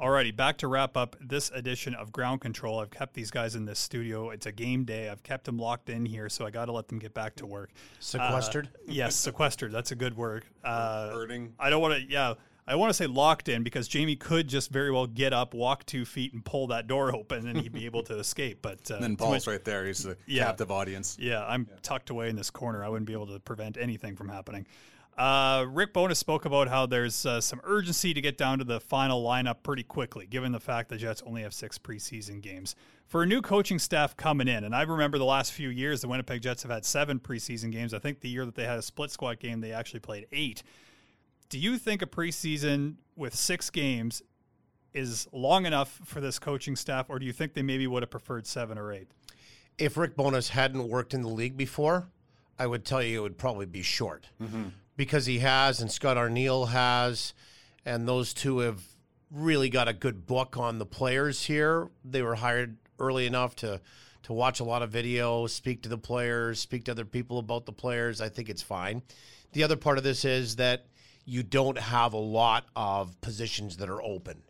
Alrighty, 0.00 0.34
back 0.34 0.56
to 0.58 0.68
wrap 0.68 0.96
up 0.96 1.16
this 1.20 1.50
edition 1.50 1.92
of 1.96 2.12
Ground 2.12 2.40
Control. 2.40 2.78
I've 2.78 2.90
kept 2.90 3.14
these 3.14 3.32
guys 3.32 3.56
in 3.56 3.64
this 3.64 3.80
studio. 3.80 4.30
It's 4.30 4.46
a 4.46 4.52
game 4.52 4.84
day. 4.84 5.08
I've 5.08 5.24
kept 5.24 5.44
them 5.44 5.58
locked 5.58 5.90
in 5.90 6.06
here, 6.06 6.28
so 6.28 6.46
I 6.46 6.50
got 6.50 6.66
to 6.66 6.72
let 6.72 6.86
them 6.86 7.00
get 7.00 7.14
back 7.14 7.34
to 7.36 7.46
work. 7.46 7.70
Sequestered? 7.98 8.68
Uh, 8.68 8.78
yes, 8.86 9.16
sequestered. 9.16 9.72
That's 9.72 9.90
a 9.90 9.96
good 9.96 10.16
word. 10.16 10.44
Uh, 10.62 11.10
Herding. 11.10 11.52
I 11.58 11.68
don't 11.68 11.82
want 11.82 11.94
to. 11.94 12.08
Yeah, 12.08 12.34
I 12.68 12.74
want 12.76 12.90
to 12.90 12.94
say 12.94 13.06
locked 13.06 13.48
in 13.48 13.62
because 13.62 13.88
Jamie 13.88 14.14
could 14.16 14.46
just 14.46 14.70
very 14.70 14.90
well 14.90 15.06
get 15.06 15.32
up, 15.32 15.54
walk 15.54 15.86
two 15.86 16.04
feet, 16.04 16.32
and 16.34 16.44
pull 16.44 16.66
that 16.68 16.86
door 16.86 17.14
open, 17.14 17.48
and 17.48 17.58
he'd 17.60 17.72
be 17.72 17.86
able 17.86 18.02
to 18.04 18.18
escape. 18.18 18.58
But 18.62 18.90
uh, 18.90 18.96
And 18.96 19.04
then 19.04 19.16
Paul's 19.16 19.46
right 19.46 19.64
there. 19.64 19.86
He's 19.86 20.02
the 20.04 20.16
Yeah. 20.26 20.44
captive 20.44 20.70
audience. 20.70 21.16
yeah, 21.18 21.44
I'm 21.46 21.66
tucked 21.82 22.10
away 22.10 22.28
in 22.28 22.36
this 22.36 22.50
corner. 22.50 22.84
I 22.84 22.88
wouldn't 22.88 23.06
be 23.06 23.14
able 23.14 23.26
to 23.28 23.40
prevent 23.40 23.76
anything 23.78 24.14
from 24.16 24.28
happening. 24.28 24.66
Uh, 25.16 25.66
Rick 25.68 25.92
Bowness 25.94 26.18
spoke 26.20 26.44
about 26.44 26.68
how 26.68 26.86
there's 26.86 27.26
uh, 27.26 27.40
some 27.40 27.60
urgency 27.64 28.14
to 28.14 28.20
get 28.20 28.38
down 28.38 28.58
to 28.58 28.64
the 28.64 28.78
final 28.78 29.20
lineup 29.24 29.64
pretty 29.64 29.82
quickly, 29.82 30.26
given 30.26 30.52
the 30.52 30.60
fact 30.60 30.88
the 30.90 30.96
Jets 30.96 31.24
only 31.26 31.42
have 31.42 31.52
six 31.52 31.76
preseason 31.76 32.40
games. 32.40 32.76
For 33.06 33.24
a 33.24 33.26
new 33.26 33.42
coaching 33.42 33.80
staff 33.80 34.16
coming 34.16 34.46
in, 34.46 34.62
and 34.62 34.74
I 34.76 34.82
remember 34.82 35.18
the 35.18 35.24
last 35.24 35.52
few 35.52 35.70
years, 35.70 36.02
the 36.02 36.08
Winnipeg 36.08 36.42
Jets 36.42 36.62
have 36.62 36.70
had 36.70 36.84
seven 36.84 37.18
preseason 37.18 37.72
games. 37.72 37.94
I 37.94 37.98
think 37.98 38.20
the 38.20 38.28
year 38.28 38.44
that 38.44 38.54
they 38.54 38.64
had 38.64 38.78
a 38.78 38.82
split 38.82 39.10
squad 39.10 39.40
game, 39.40 39.60
they 39.60 39.72
actually 39.72 40.00
played 40.00 40.26
eight. 40.30 40.62
Do 41.48 41.58
you 41.58 41.78
think 41.78 42.02
a 42.02 42.06
preseason 42.06 42.96
with 43.16 43.34
six 43.34 43.70
games 43.70 44.22
is 44.92 45.28
long 45.32 45.66
enough 45.66 46.00
for 46.04 46.20
this 46.20 46.38
coaching 46.38 46.76
staff, 46.76 47.08
or 47.08 47.18
do 47.18 47.26
you 47.26 47.32
think 47.32 47.54
they 47.54 47.62
maybe 47.62 47.86
would 47.86 48.02
have 48.02 48.10
preferred 48.10 48.46
seven 48.46 48.78
or 48.78 48.92
eight? 48.92 49.08
if 49.78 49.96
Rick 49.96 50.16
Bowness 50.16 50.50
hadn't 50.50 50.88
worked 50.88 51.14
in 51.14 51.22
the 51.22 51.28
league 51.28 51.56
before, 51.56 52.08
I 52.58 52.66
would 52.66 52.84
tell 52.84 53.02
you 53.02 53.20
it 53.20 53.22
would 53.22 53.38
probably 53.38 53.66
be 53.66 53.82
short 53.82 54.26
mm-hmm. 54.42 54.64
because 54.96 55.26
he 55.26 55.38
has, 55.38 55.80
and 55.80 55.90
Scott 55.90 56.16
Arniel 56.16 56.68
has, 56.68 57.32
and 57.86 58.06
those 58.06 58.34
two 58.34 58.58
have 58.58 58.82
really 59.30 59.68
got 59.68 59.88
a 59.88 59.92
good 59.92 60.26
book 60.26 60.56
on 60.56 60.78
the 60.78 60.86
players 60.86 61.44
here. 61.44 61.88
They 62.04 62.22
were 62.22 62.34
hired 62.34 62.76
early 62.98 63.26
enough 63.26 63.54
to 63.56 63.80
to 64.24 64.32
watch 64.32 64.60
a 64.60 64.64
lot 64.64 64.82
of 64.82 64.90
video, 64.90 65.46
speak 65.46 65.80
to 65.82 65.88
the 65.88 65.96
players, 65.96 66.58
speak 66.58 66.84
to 66.84 66.90
other 66.90 67.04
people 67.04 67.38
about 67.38 67.64
the 67.64 67.72
players. 67.72 68.20
I 68.20 68.28
think 68.28 68.50
it's 68.50 68.60
fine. 68.60 69.00
The 69.52 69.62
other 69.62 69.76
part 69.76 69.96
of 69.96 70.04
this 70.04 70.24
is 70.24 70.56
that 70.56 70.86
you 71.28 71.42
don't 71.42 71.78
have 71.78 72.14
a 72.14 72.18
lot 72.18 72.64
of 72.74 73.20
positions 73.20 73.76
that 73.76 73.90
are 73.90 74.02
open. 74.02 74.42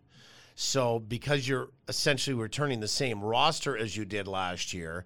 So 0.54 1.00
because 1.00 1.46
you're 1.46 1.70
essentially 1.88 2.34
returning 2.34 2.78
the 2.80 2.88
same 2.88 3.20
roster 3.20 3.76
as 3.76 3.96
you 3.96 4.04
did 4.04 4.28
last 4.28 4.72
year, 4.72 5.04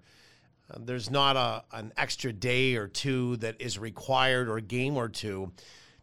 uh, 0.70 0.78
there's 0.80 1.10
not 1.10 1.36
a 1.36 1.64
an 1.76 1.92
extra 1.96 2.32
day 2.32 2.76
or 2.76 2.88
two 2.88 3.36
that 3.38 3.60
is 3.60 3.78
required 3.78 4.48
or 4.48 4.58
a 4.58 4.62
game 4.62 4.96
or 4.96 5.08
two 5.08 5.52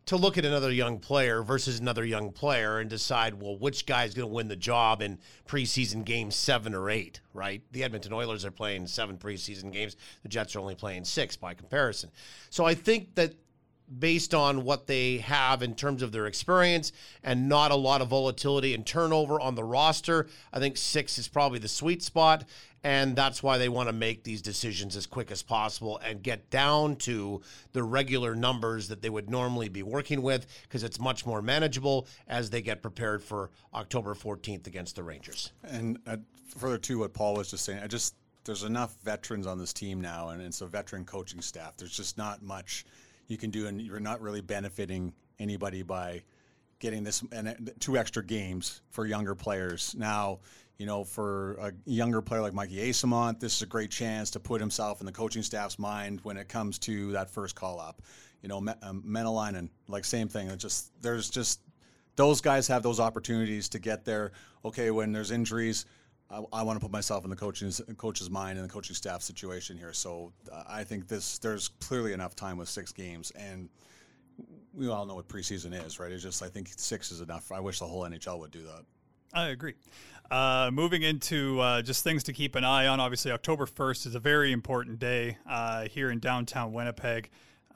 to 0.07 0.17
look 0.17 0.39
at 0.39 0.45
another 0.45 0.71
young 0.71 0.97
player 0.97 1.43
versus 1.43 1.79
another 1.79 2.03
young 2.03 2.31
player 2.31 2.79
and 2.79 2.89
decide, 2.89 3.39
well, 3.39 3.55
which 3.55 3.85
guy 3.85 4.05
is 4.05 4.15
going 4.15 4.27
to 4.27 4.33
win 4.33 4.47
the 4.47 4.55
job 4.55 5.03
in 5.03 5.19
preseason 5.47 6.03
games 6.03 6.35
seven 6.35 6.73
or 6.73 6.89
eight, 6.89 7.21
right? 7.31 7.61
The 7.73 7.83
Edmonton 7.83 8.13
Oilers 8.13 8.43
are 8.43 8.49
playing 8.49 8.87
seven 8.87 9.17
preseason 9.17 9.71
games. 9.71 9.97
The 10.23 10.29
Jets 10.29 10.55
are 10.55 10.61
only 10.61 10.73
playing 10.73 11.05
six 11.05 11.35
by 11.35 11.53
comparison. 11.53 12.09
So 12.49 12.65
I 12.65 12.73
think 12.73 13.13
that 13.15 13.35
based 13.97 14.33
on 14.33 14.63
what 14.63 14.87
they 14.87 15.17
have 15.17 15.63
in 15.63 15.73
terms 15.73 16.01
of 16.01 16.11
their 16.11 16.27
experience 16.27 16.91
and 17.23 17.49
not 17.49 17.71
a 17.71 17.75
lot 17.75 18.01
of 18.01 18.09
volatility 18.09 18.73
and 18.73 18.85
turnover 18.85 19.39
on 19.39 19.55
the 19.55 19.63
roster. 19.63 20.27
I 20.53 20.59
think 20.59 20.77
six 20.77 21.17
is 21.17 21.27
probably 21.27 21.59
the 21.59 21.67
sweet 21.67 22.03
spot. 22.03 22.45
And 22.83 23.15
that's 23.15 23.43
why 23.43 23.57
they 23.57 23.67
want 23.67 23.89
to 23.89 23.93
make 23.93 24.23
these 24.23 24.41
decisions 24.41 24.95
as 24.95 25.05
quick 25.05 25.31
as 25.31 25.43
possible 25.43 25.97
and 25.97 26.23
get 26.23 26.49
down 26.49 26.95
to 26.97 27.41
the 27.73 27.83
regular 27.83 28.35
numbers 28.35 28.87
that 28.87 29.01
they 29.01 29.09
would 29.09 29.29
normally 29.29 29.67
be 29.67 29.83
working 29.83 30.21
with 30.21 30.47
because 30.63 30.83
it's 30.83 30.97
much 30.97 31.25
more 31.25 31.41
manageable 31.41 32.07
as 32.27 32.49
they 32.49 32.61
get 32.61 32.81
prepared 32.81 33.21
for 33.21 33.51
October 33.73 34.13
14th 34.13 34.65
against 34.65 34.95
the 34.95 35.03
Rangers. 35.03 35.51
And 35.63 35.99
uh, 36.07 36.17
further 36.57 36.77
to 36.77 36.99
what 36.99 37.13
Paul 37.13 37.35
was 37.35 37.51
just 37.51 37.65
saying, 37.65 37.81
I 37.83 37.87
just 37.87 38.15
there's 38.45 38.63
enough 38.63 38.95
veterans 39.03 39.45
on 39.45 39.59
this 39.59 39.73
team 39.73 39.99
now, 40.01 40.29
and 40.29 40.41
it's 40.41 40.61
a 40.61 40.65
veteran 40.65 41.05
coaching 41.05 41.41
staff. 41.41 41.75
There's 41.77 41.95
just 41.95 42.17
not 42.17 42.41
much 42.41 42.85
you 43.29 43.37
can 43.37 43.51
do, 43.51 43.67
and 43.67 43.81
you're 43.81 44.01
not 44.01 44.19
really 44.19 44.41
benefiting 44.41 45.13
anybody 45.39 45.83
by 45.83 46.23
getting 46.79 47.03
this 47.03 47.23
and 47.31 47.47
uh, 47.47 47.53
two 47.79 47.97
extra 47.97 48.23
games 48.23 48.81
for 48.89 49.05
younger 49.05 49.35
players. 49.35 49.95
Now, 49.97 50.39
you 50.77 50.85
know, 50.85 51.03
for 51.03 51.53
a 51.55 51.73
younger 51.85 52.21
player 52.21 52.41
like 52.41 52.53
Mikey 52.53 52.77
Eyssimont, 52.89 53.39
this 53.39 53.55
is 53.55 53.61
a 53.61 53.65
great 53.65 53.91
chance 53.91 54.31
to 54.31 54.39
put 54.39 54.59
himself 54.59 54.99
in 54.99 55.05
the 55.05 55.11
coaching 55.11 55.43
staff's 55.43 55.77
mind 55.77 56.19
when 56.23 56.37
it 56.37 56.49
comes 56.49 56.79
to 56.79 57.11
that 57.11 57.29
first 57.29 57.55
call 57.55 57.79
up. 57.79 58.01
You 58.41 58.49
know, 58.49 58.57
um, 58.81 59.03
Mäenalanen, 59.05 59.69
like 59.87 60.05
same 60.05 60.27
thing. 60.27 60.49
It's 60.49 60.63
just 60.63 60.91
there's 61.01 61.29
just 61.29 61.59
those 62.15 62.41
guys 62.41 62.67
have 62.67 62.81
those 62.81 62.99
opportunities 62.99 63.69
to 63.69 63.79
get 63.79 64.05
there. 64.05 64.31
Okay, 64.65 64.89
when 64.91 65.11
there's 65.11 65.31
injuries, 65.31 65.85
I, 66.31 66.41
I 66.53 66.63
want 66.63 66.79
to 66.79 66.83
put 66.83 66.91
myself 66.91 67.23
in 67.23 67.29
the 67.29 67.35
coach's 67.35 67.81
coach's 67.97 68.29
mind 68.29 68.59
and 68.59 68.67
the 68.67 68.71
coaching 68.71 68.95
staff 68.95 69.21
situation 69.21 69.77
here. 69.77 69.93
So 69.93 70.31
uh, 70.51 70.63
I 70.67 70.83
think 70.83 71.07
this 71.07 71.39
there's 71.39 71.67
clearly 71.67 72.13
enough 72.13 72.35
time 72.35 72.57
with 72.57 72.69
six 72.69 72.91
games, 72.91 73.31
and 73.31 73.69
we 74.73 74.89
all 74.89 75.05
know 75.05 75.15
what 75.15 75.27
preseason 75.27 75.73
is, 75.85 75.99
right? 75.99 76.11
It's 76.11 76.23
just 76.23 76.43
I 76.43 76.49
think 76.49 76.69
six 76.75 77.11
is 77.11 77.21
enough. 77.21 77.51
I 77.51 77.59
wish 77.59 77.79
the 77.79 77.87
whole 77.87 78.03
NHL 78.03 78.39
would 78.39 78.51
do 78.51 78.63
that. 78.63 78.85
I 79.33 79.47
agree. 79.49 79.75
Uh, 80.31 80.69
moving 80.71 81.01
into 81.01 81.59
uh, 81.59 81.81
just 81.81 82.03
things 82.03 82.23
to 82.23 82.33
keep 82.33 82.55
an 82.55 82.63
eye 82.63 82.87
on. 82.87 82.99
Obviously, 82.99 83.31
October 83.31 83.65
1st 83.65 84.07
is 84.07 84.15
a 84.15 84.19
very 84.19 84.51
important 84.51 84.99
day 84.99 85.37
uh, 85.47 85.85
here 85.85 86.11
in 86.11 86.19
downtown 86.19 86.71
Winnipeg 86.71 87.29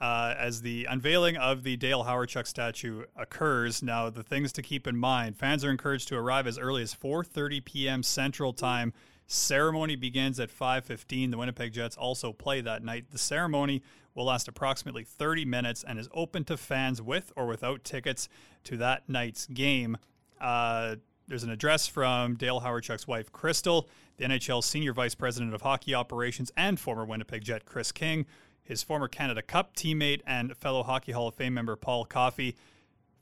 uh, 0.04 0.34
as 0.38 0.60
the 0.60 0.84
unveiling 0.84 1.34
of 1.38 1.62
the 1.62 1.78
Dale 1.78 2.04
Hawerchuk 2.04 2.46
statue 2.46 3.04
occurs. 3.16 3.82
Now, 3.82 4.10
the 4.10 4.22
things 4.22 4.52
to 4.52 4.60
keep 4.60 4.86
in 4.86 4.98
mind: 4.98 5.38
fans 5.38 5.64
are 5.64 5.70
encouraged 5.70 6.08
to 6.08 6.16
arrive 6.16 6.46
as 6.46 6.58
early 6.58 6.82
as 6.82 6.94
4:30 6.94 7.64
p.m. 7.64 8.02
Central 8.02 8.52
Time. 8.52 8.92
Ceremony 9.26 9.96
begins 9.96 10.38
at 10.38 10.50
5:15. 10.50 11.30
The 11.30 11.38
Winnipeg 11.38 11.72
Jets 11.72 11.96
also 11.96 12.34
play 12.34 12.60
that 12.60 12.84
night. 12.84 13.06
The 13.12 13.18
ceremony 13.18 13.82
will 14.14 14.26
last 14.26 14.46
approximately 14.46 15.04
30 15.04 15.46
minutes 15.46 15.82
and 15.82 15.98
is 15.98 16.10
open 16.12 16.44
to 16.44 16.58
fans 16.58 17.00
with 17.00 17.32
or 17.34 17.46
without 17.46 17.82
tickets 17.82 18.28
to 18.64 18.76
that 18.76 19.08
night's 19.08 19.46
game. 19.46 19.96
Uh, 20.38 20.96
there's 21.28 21.44
an 21.44 21.50
address 21.50 21.86
from 21.86 22.34
Dale 22.34 22.60
Hawerchuk's 22.60 23.08
wife, 23.08 23.32
Crystal, 23.32 23.88
the 24.18 24.26
NHL 24.26 24.62
Senior 24.62 24.92
Vice 24.92 25.14
President 25.14 25.54
of 25.54 25.62
Hockey 25.62 25.94
Operations, 25.94 26.52
and 26.58 26.78
former 26.78 27.06
Winnipeg 27.06 27.42
Jet 27.42 27.64
Kris 27.64 27.90
King. 27.90 28.26
His 28.64 28.82
former 28.82 29.06
Canada 29.06 29.42
Cup 29.42 29.76
teammate 29.76 30.22
and 30.26 30.56
fellow 30.56 30.82
Hockey 30.82 31.12
Hall 31.12 31.28
of 31.28 31.34
Fame 31.34 31.54
member 31.54 31.76
Paul 31.76 32.04
Coffey, 32.06 32.56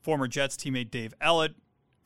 former 0.00 0.28
Jets 0.28 0.56
teammate 0.56 0.90
Dave 0.90 1.14
Ellett, 1.20 1.54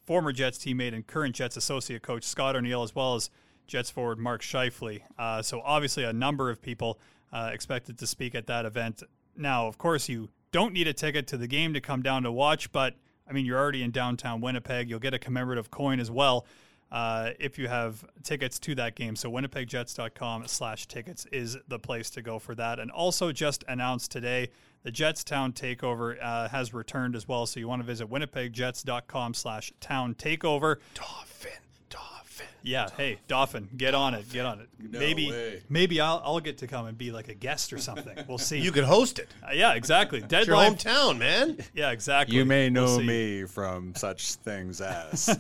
former 0.05 0.33
Jets 0.33 0.59
teammate 0.59 0.95
and 0.95 1.07
current 1.07 1.35
Jets 1.35 1.57
associate 1.57 2.03
coach 2.03 2.25
Scott 2.25 2.57
Arniel, 2.57 2.83
as 2.83 2.95
well 2.95 3.15
as 3.15 3.31
Jets 3.67 3.91
forward 3.91 4.19
Mark 4.19 4.43
Scheifele. 4.43 5.03
Uh, 5.19 5.43
so 5.43 5.61
obviously, 5.65 6.05
a 6.05 6.13
number 6.13 6.51
of 6.51 6.63
people 6.63 6.99
uh, 7.33 7.51
expected 7.53 7.99
to 7.99 8.07
speak 8.07 8.35
at 8.35 8.47
that 8.47 8.65
event. 8.65 9.03
Now, 9.37 9.67
of 9.67 9.77
course, 9.77 10.09
you 10.09 10.31
don't 10.51 10.73
need 10.73 10.89
a 10.89 10.95
ticket 10.95 11.27
to 11.29 11.37
the 11.37 11.47
game 11.47 11.75
to 11.75 11.81
come 11.81 12.03
down 12.03 12.23
to 12.23 12.33
watch, 12.33 12.73
but 12.73 12.95
I 13.29 13.33
mean, 13.33 13.45
you're 13.45 13.59
already 13.59 13.83
in 13.83 13.91
downtown 13.91 14.41
Winnipeg. 14.41 14.89
You'll 14.89 15.01
get 15.01 15.13
a 15.13 15.19
commemorative 15.19 15.71
coin 15.71 16.01
as 16.01 16.11
well 16.11 16.47
uh, 16.91 17.31
if 17.39 17.59
you 17.59 17.69
have 17.69 18.05
tickets 18.23 18.59
to 18.61 18.75
that 18.77 18.95
game. 18.95 19.17
So 19.17 19.31
winnipegjets.com 19.31 20.47
slash 20.47 20.87
tickets 20.87 21.27
is 21.33 21.57
the 21.69 21.79
place 21.79 22.11
to 22.11 22.23
go 22.23 22.39
for 22.39 22.55
that. 22.55 22.79
And 22.79 22.91
also 22.91 23.33
just 23.33 23.65
announced 23.69 24.11
today, 24.11 24.51
the 24.83 24.93
Jetstown 24.93 25.53
Takeover 25.53 26.17
uh, 26.23 26.49
has 26.49 26.73
returned 26.73 27.17
as 27.17 27.27
well. 27.27 27.47
So 27.47 27.59
you 27.59 27.69
want 27.69 27.83
to 27.83 27.87
visit 27.87 28.09
winnipegjets.com 28.09 29.35
slash 29.35 29.73
town 29.81 30.15
takeover. 30.15 30.77
Yeah, 32.63 32.89
hey, 32.97 33.19
Dolphin, 33.29 33.69
get 33.77 33.95
on 33.95 34.15
it, 34.15 34.29
get 34.31 34.45
on 34.47 34.61
it. 34.61 34.69
No 34.79 34.99
maybe 34.99 35.31
way. 35.31 35.63
maybe 35.69 36.01
I'll, 36.01 36.21
I'll 36.25 36.41
get 36.41 36.59
to 36.59 36.67
come 36.67 36.87
and 36.87 36.97
be 36.99 37.11
like 37.13 37.29
a 37.29 37.35
guest 37.35 37.73
or 37.73 37.79
something. 37.79 38.17
We'll 38.29 38.39
see. 38.51 38.59
You 38.59 38.73
could 38.73 38.85
host 38.85 39.19
it. 39.19 39.29
Uh, 39.43 39.53
yeah, 39.53 39.75
exactly. 39.75 40.19
It's 40.23 40.33
your 40.33 40.45
Deadline. 40.57 40.75
hometown, 40.75 41.19
man. 41.19 41.59
Yeah, 41.75 41.91
exactly. 41.91 42.37
You 42.37 42.45
may 42.45 42.71
We'll 42.71 42.99
know 42.99 43.05
me 43.05 43.45
from 43.45 43.95
such 43.95 44.35
things 44.37 44.81
as. 44.81 45.39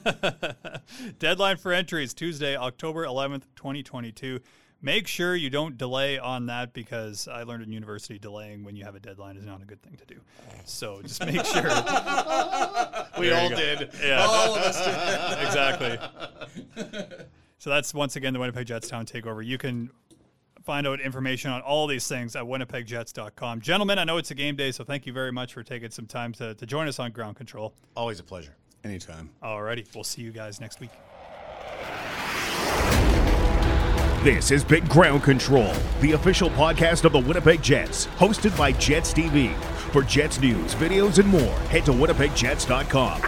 Deadline 1.18 1.56
for 1.56 1.72
entries 1.72 2.14
Tuesday, 2.14 2.56
October 2.56 3.04
11th, 3.04 3.42
2022. 3.56 4.40
Make 4.82 5.08
sure 5.08 5.34
you 5.34 5.50
don't 5.50 5.78
delay 5.78 6.18
on 6.18 6.46
that 6.46 6.72
because 6.72 7.28
I 7.28 7.42
learned 7.44 7.64
in 7.64 7.72
university 7.72 8.18
delaying 8.18 8.62
when 8.62 8.76
you 8.76 8.84
have 8.84 8.94
a 8.94 9.00
deadline 9.00 9.36
is 9.36 9.44
not 9.44 9.62
a 9.62 9.64
good 9.64 9.82
thing 9.82 9.96
to 9.96 10.04
do. 10.04 10.20
So 10.64 11.00
just 11.02 11.24
make 11.24 11.44
sure. 11.46 11.62
We 13.18 13.32
all 13.32 13.48
did. 13.48 13.90
Yeah. 14.02 14.24
All 14.28 14.54
of 14.54 14.62
us 14.62 14.78
did. 14.84 15.46
exactly. 15.46 15.98
So 17.58 17.70
that's 17.70 17.94
once 17.94 18.16
again 18.16 18.32
the 18.32 18.38
Winnipeg 18.38 18.66
Jetstown 18.66 19.10
takeover. 19.10 19.44
You 19.44 19.58
can 19.58 19.90
find 20.62 20.86
out 20.86 21.00
information 21.00 21.50
on 21.52 21.62
all 21.62 21.86
these 21.86 22.06
things 22.06 22.36
at 22.36 22.42
winnipegjets.com. 22.44 23.60
Gentlemen, 23.60 23.98
I 23.98 24.04
know 24.04 24.18
it's 24.18 24.32
a 24.32 24.34
game 24.34 24.56
day, 24.56 24.72
so 24.72 24.84
thank 24.84 25.06
you 25.06 25.12
very 25.12 25.32
much 25.32 25.54
for 25.54 25.62
taking 25.62 25.90
some 25.90 26.06
time 26.06 26.32
to, 26.34 26.54
to 26.54 26.66
join 26.66 26.86
us 26.88 26.98
on 26.98 27.12
ground 27.12 27.36
control. 27.36 27.72
Always 27.96 28.20
a 28.20 28.24
pleasure. 28.24 28.56
Anytime. 28.84 29.30
Alrighty, 29.42 29.92
we'll 29.94 30.04
see 30.04 30.22
you 30.22 30.32
guys 30.32 30.60
next 30.60 30.80
week. 30.80 30.90
This 34.26 34.50
is 34.50 34.64
Big 34.64 34.88
Ground 34.88 35.22
Control, 35.22 35.72
the 36.00 36.10
official 36.10 36.50
podcast 36.50 37.04
of 37.04 37.12
the 37.12 37.20
Winnipeg 37.20 37.62
Jets, 37.62 38.06
hosted 38.18 38.58
by 38.58 38.72
Jets 38.72 39.14
TV. 39.14 39.54
For 39.92 40.02
Jets 40.02 40.40
news, 40.40 40.74
videos, 40.74 41.20
and 41.20 41.28
more, 41.28 41.56
head 41.70 41.84
to 41.84 41.92
winnipegjets.com. 41.92 43.20